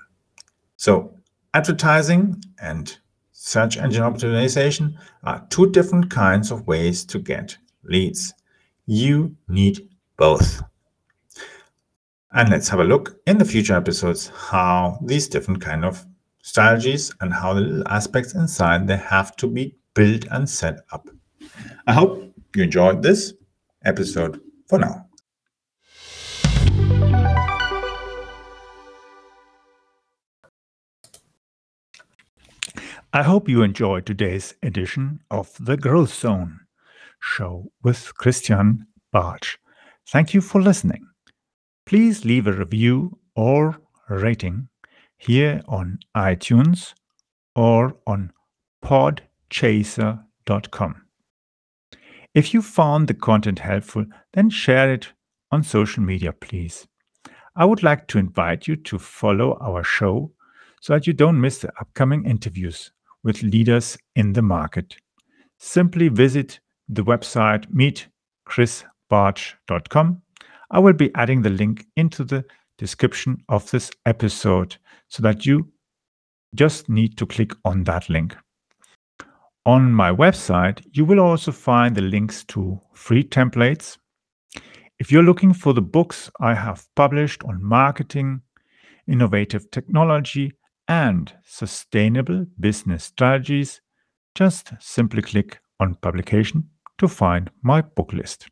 So 0.76 1.14
advertising 1.54 2.42
and 2.60 2.94
search 3.32 3.78
engine 3.78 4.02
optimization 4.02 4.94
are 5.24 5.46
two 5.48 5.70
different 5.70 6.10
kinds 6.10 6.50
of 6.50 6.66
ways 6.66 7.04
to 7.06 7.18
get 7.18 7.56
leads. 7.84 8.34
You 8.88 9.34
need 9.48 9.88
both. 10.16 10.62
And 12.32 12.50
let's 12.50 12.68
have 12.68 12.78
a 12.78 12.84
look 12.84 13.20
in 13.26 13.36
the 13.38 13.44
future 13.44 13.74
episodes 13.74 14.28
how 14.28 15.00
these 15.04 15.26
different 15.26 15.60
kind 15.60 15.84
of 15.84 16.06
strategies 16.42 17.12
and 17.20 17.34
how 17.34 17.54
the 17.54 17.62
little 17.62 17.88
aspects 17.88 18.34
inside 18.34 18.86
they 18.86 18.96
have 18.96 19.34
to 19.36 19.48
be 19.48 19.74
built 19.94 20.26
and 20.30 20.48
set 20.48 20.80
up. 20.92 21.08
I 21.88 21.94
hope 21.94 22.32
you 22.54 22.62
enjoyed 22.62 23.02
this 23.02 23.34
episode 23.84 24.40
for 24.68 24.78
now. 24.78 25.06
I 33.12 33.22
hope 33.22 33.48
you 33.48 33.62
enjoyed 33.62 34.06
today's 34.06 34.54
edition 34.62 35.20
of 35.30 35.50
the 35.58 35.76
Growth 35.76 36.14
Zone 36.14 36.65
show 37.20 37.70
with 37.82 38.14
Christian 38.16 38.86
Bartsch. 39.14 39.56
Thank 40.08 40.34
you 40.34 40.40
for 40.40 40.60
listening. 40.60 41.06
Please 41.84 42.24
leave 42.24 42.46
a 42.46 42.52
review 42.52 43.18
or 43.34 43.76
rating 44.08 44.68
here 45.16 45.62
on 45.68 45.98
iTunes 46.16 46.94
or 47.54 47.96
on 48.06 48.32
podchaser.com. 48.84 51.02
If 52.34 52.52
you 52.52 52.60
found 52.60 53.08
the 53.08 53.14
content 53.14 53.60
helpful, 53.60 54.04
then 54.34 54.50
share 54.50 54.92
it 54.92 55.12
on 55.50 55.62
social 55.62 56.02
media, 56.02 56.32
please. 56.32 56.86
I 57.56 57.64
would 57.64 57.82
like 57.82 58.06
to 58.08 58.18
invite 58.18 58.68
you 58.68 58.76
to 58.76 58.98
follow 58.98 59.56
our 59.60 59.82
show 59.82 60.32
so 60.82 60.92
that 60.92 61.06
you 61.06 61.14
don't 61.14 61.40
miss 61.40 61.60
the 61.60 61.72
upcoming 61.80 62.26
interviews 62.26 62.92
with 63.24 63.42
leaders 63.42 63.96
in 64.14 64.34
the 64.34 64.42
market. 64.42 64.96
Simply 65.58 66.08
visit 66.08 66.60
the 66.88 67.04
website 67.04 67.66
meetchrisbartsch.com. 67.72 70.22
I 70.70 70.78
will 70.78 70.94
be 70.94 71.14
adding 71.14 71.42
the 71.42 71.50
link 71.50 71.84
into 71.96 72.24
the 72.24 72.44
description 72.78 73.42
of 73.48 73.70
this 73.70 73.90
episode 74.04 74.76
so 75.08 75.22
that 75.22 75.46
you 75.46 75.72
just 76.54 76.88
need 76.88 77.16
to 77.18 77.26
click 77.26 77.52
on 77.64 77.84
that 77.84 78.08
link. 78.08 78.36
On 79.64 79.92
my 79.92 80.10
website, 80.10 80.84
you 80.92 81.04
will 81.04 81.20
also 81.20 81.52
find 81.52 81.94
the 81.94 82.02
links 82.02 82.44
to 82.44 82.80
free 82.92 83.24
templates. 83.24 83.98
If 84.98 85.12
you're 85.12 85.22
looking 85.22 85.52
for 85.52 85.74
the 85.74 85.82
books 85.82 86.30
I 86.40 86.54
have 86.54 86.86
published 86.94 87.44
on 87.44 87.62
marketing, 87.62 88.40
innovative 89.06 89.70
technology, 89.70 90.54
and 90.88 91.32
sustainable 91.44 92.46
business 92.58 93.04
strategies, 93.04 93.82
just 94.34 94.72
simply 94.80 95.22
click 95.22 95.60
on 95.80 95.96
publication 95.96 96.70
to 96.98 97.08
find 97.08 97.50
my 97.62 97.80
book 97.82 98.12
list. 98.12 98.48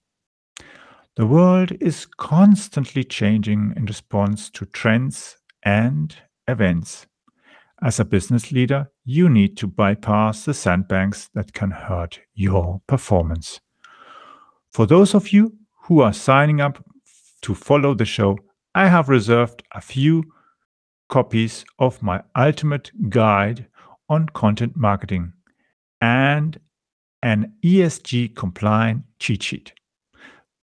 The 1.16 1.26
world 1.26 1.72
is 1.80 2.06
constantly 2.06 3.04
changing 3.04 3.72
in 3.76 3.86
response 3.86 4.50
to 4.50 4.66
trends 4.66 5.36
and 5.62 6.14
events. 6.48 7.06
As 7.82 8.00
a 8.00 8.04
business 8.04 8.50
leader, 8.50 8.90
you 9.04 9.28
need 9.28 9.56
to 9.58 9.66
bypass 9.66 10.44
the 10.44 10.54
sandbanks 10.54 11.28
that 11.34 11.52
can 11.52 11.70
hurt 11.70 12.20
your 12.34 12.80
performance. 12.86 13.60
For 14.72 14.86
those 14.86 15.14
of 15.14 15.32
you 15.32 15.56
who 15.82 16.00
are 16.00 16.12
signing 16.12 16.60
up 16.60 16.84
to 17.42 17.54
follow 17.54 17.94
the 17.94 18.04
show, 18.04 18.38
I 18.74 18.88
have 18.88 19.08
reserved 19.08 19.62
a 19.72 19.80
few 19.80 20.24
copies 21.08 21.64
of 21.78 22.02
my 22.02 22.22
ultimate 22.36 22.90
guide 23.08 23.68
on 24.08 24.26
content 24.30 24.76
marketing 24.76 25.32
and 26.00 26.58
an 27.24 27.50
ESG 27.64 28.36
compliant 28.36 29.02
cheat 29.18 29.42
sheet. 29.42 29.72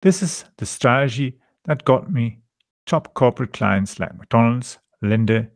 This 0.03 0.21
is 0.21 0.45
the 0.59 0.67
strategy 0.67 1.39
that 1.65 1.85
got 1.85 2.11
me 2.11 2.41
top 2.87 3.15
corporate 3.15 3.53
clients 3.53 4.01
like 4.01 4.19
McDonald's, 4.19 4.79
Linde, 5.01 5.49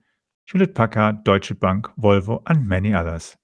Hewlett 0.46 0.76
Packard, 0.76 1.24
Deutsche 1.24 1.59
Bank, 1.59 1.88
Volvo, 2.00 2.42
and 2.46 2.68
many 2.68 2.94
others. 2.94 3.37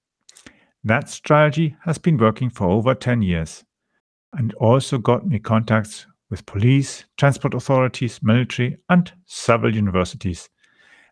That 0.85 1.09
strategy 1.09 1.75
has 1.83 1.97
been 1.97 2.17
working 2.17 2.49
for 2.49 2.69
over 2.69 2.95
10 2.95 3.21
years 3.21 3.65
and 4.31 4.53
also 4.53 4.97
got 4.97 5.27
me 5.27 5.37
contacts 5.37 6.05
with 6.29 6.45
police, 6.45 7.03
transport 7.17 7.53
authorities, 7.53 8.21
military, 8.23 8.77
and 8.87 9.11
several 9.25 9.75
universities, 9.75 10.49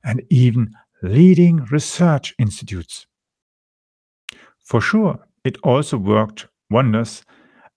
and 0.05 0.23
even 0.29 0.71
leading 1.03 1.65
research 1.65 2.33
institutes. 2.39 3.07
For 4.63 4.79
sure, 4.79 5.19
it 5.43 5.57
also 5.63 5.97
worked 5.97 6.47
wonders 6.69 7.23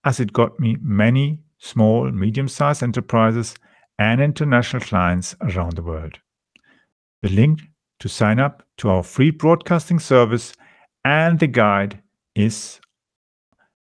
as 0.03 0.19
it 0.19 0.33
got 0.33 0.59
me 0.59 0.77
many 0.81 1.39
small, 1.57 2.11
medium 2.11 2.47
sized 2.47 2.83
enterprises 2.83 3.55
and 3.97 4.21
international 4.21 4.81
clients 4.81 5.35
around 5.41 5.75
the 5.75 5.83
world. 5.83 6.19
The 7.21 7.29
link 7.29 7.61
to 7.99 8.09
sign 8.09 8.39
up 8.39 8.63
to 8.77 8.89
our 8.89 9.03
free 9.03 9.31
broadcasting 9.31 9.99
service 9.99 10.53
and 11.05 11.39
the 11.39 11.47
guide 11.47 12.01
is 12.35 12.79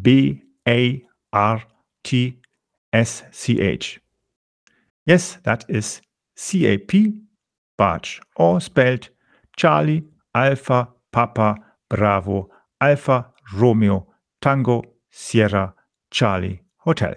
B 0.01 0.43
A 0.67 1.03
R 1.31 1.63
T 2.03 2.39
S 2.91 3.23
C 3.31 3.59
H. 3.59 3.99
Yes, 5.05 5.37
that 5.43 5.65
is 5.67 6.01
C 6.35 6.67
A 6.67 6.77
P 6.77 7.21
Bartsch, 7.79 8.19
or 8.35 8.61
spelled 8.61 9.09
Charlie 9.57 10.03
Alpha 10.35 10.89
Papa 11.11 11.55
Bravo 11.89 12.49
Alpha 12.79 13.31
Romeo 13.55 14.07
Tango 14.41 14.83
Sierra 15.09 15.73
Charlie 16.11 16.61
Hotel. 16.77 17.15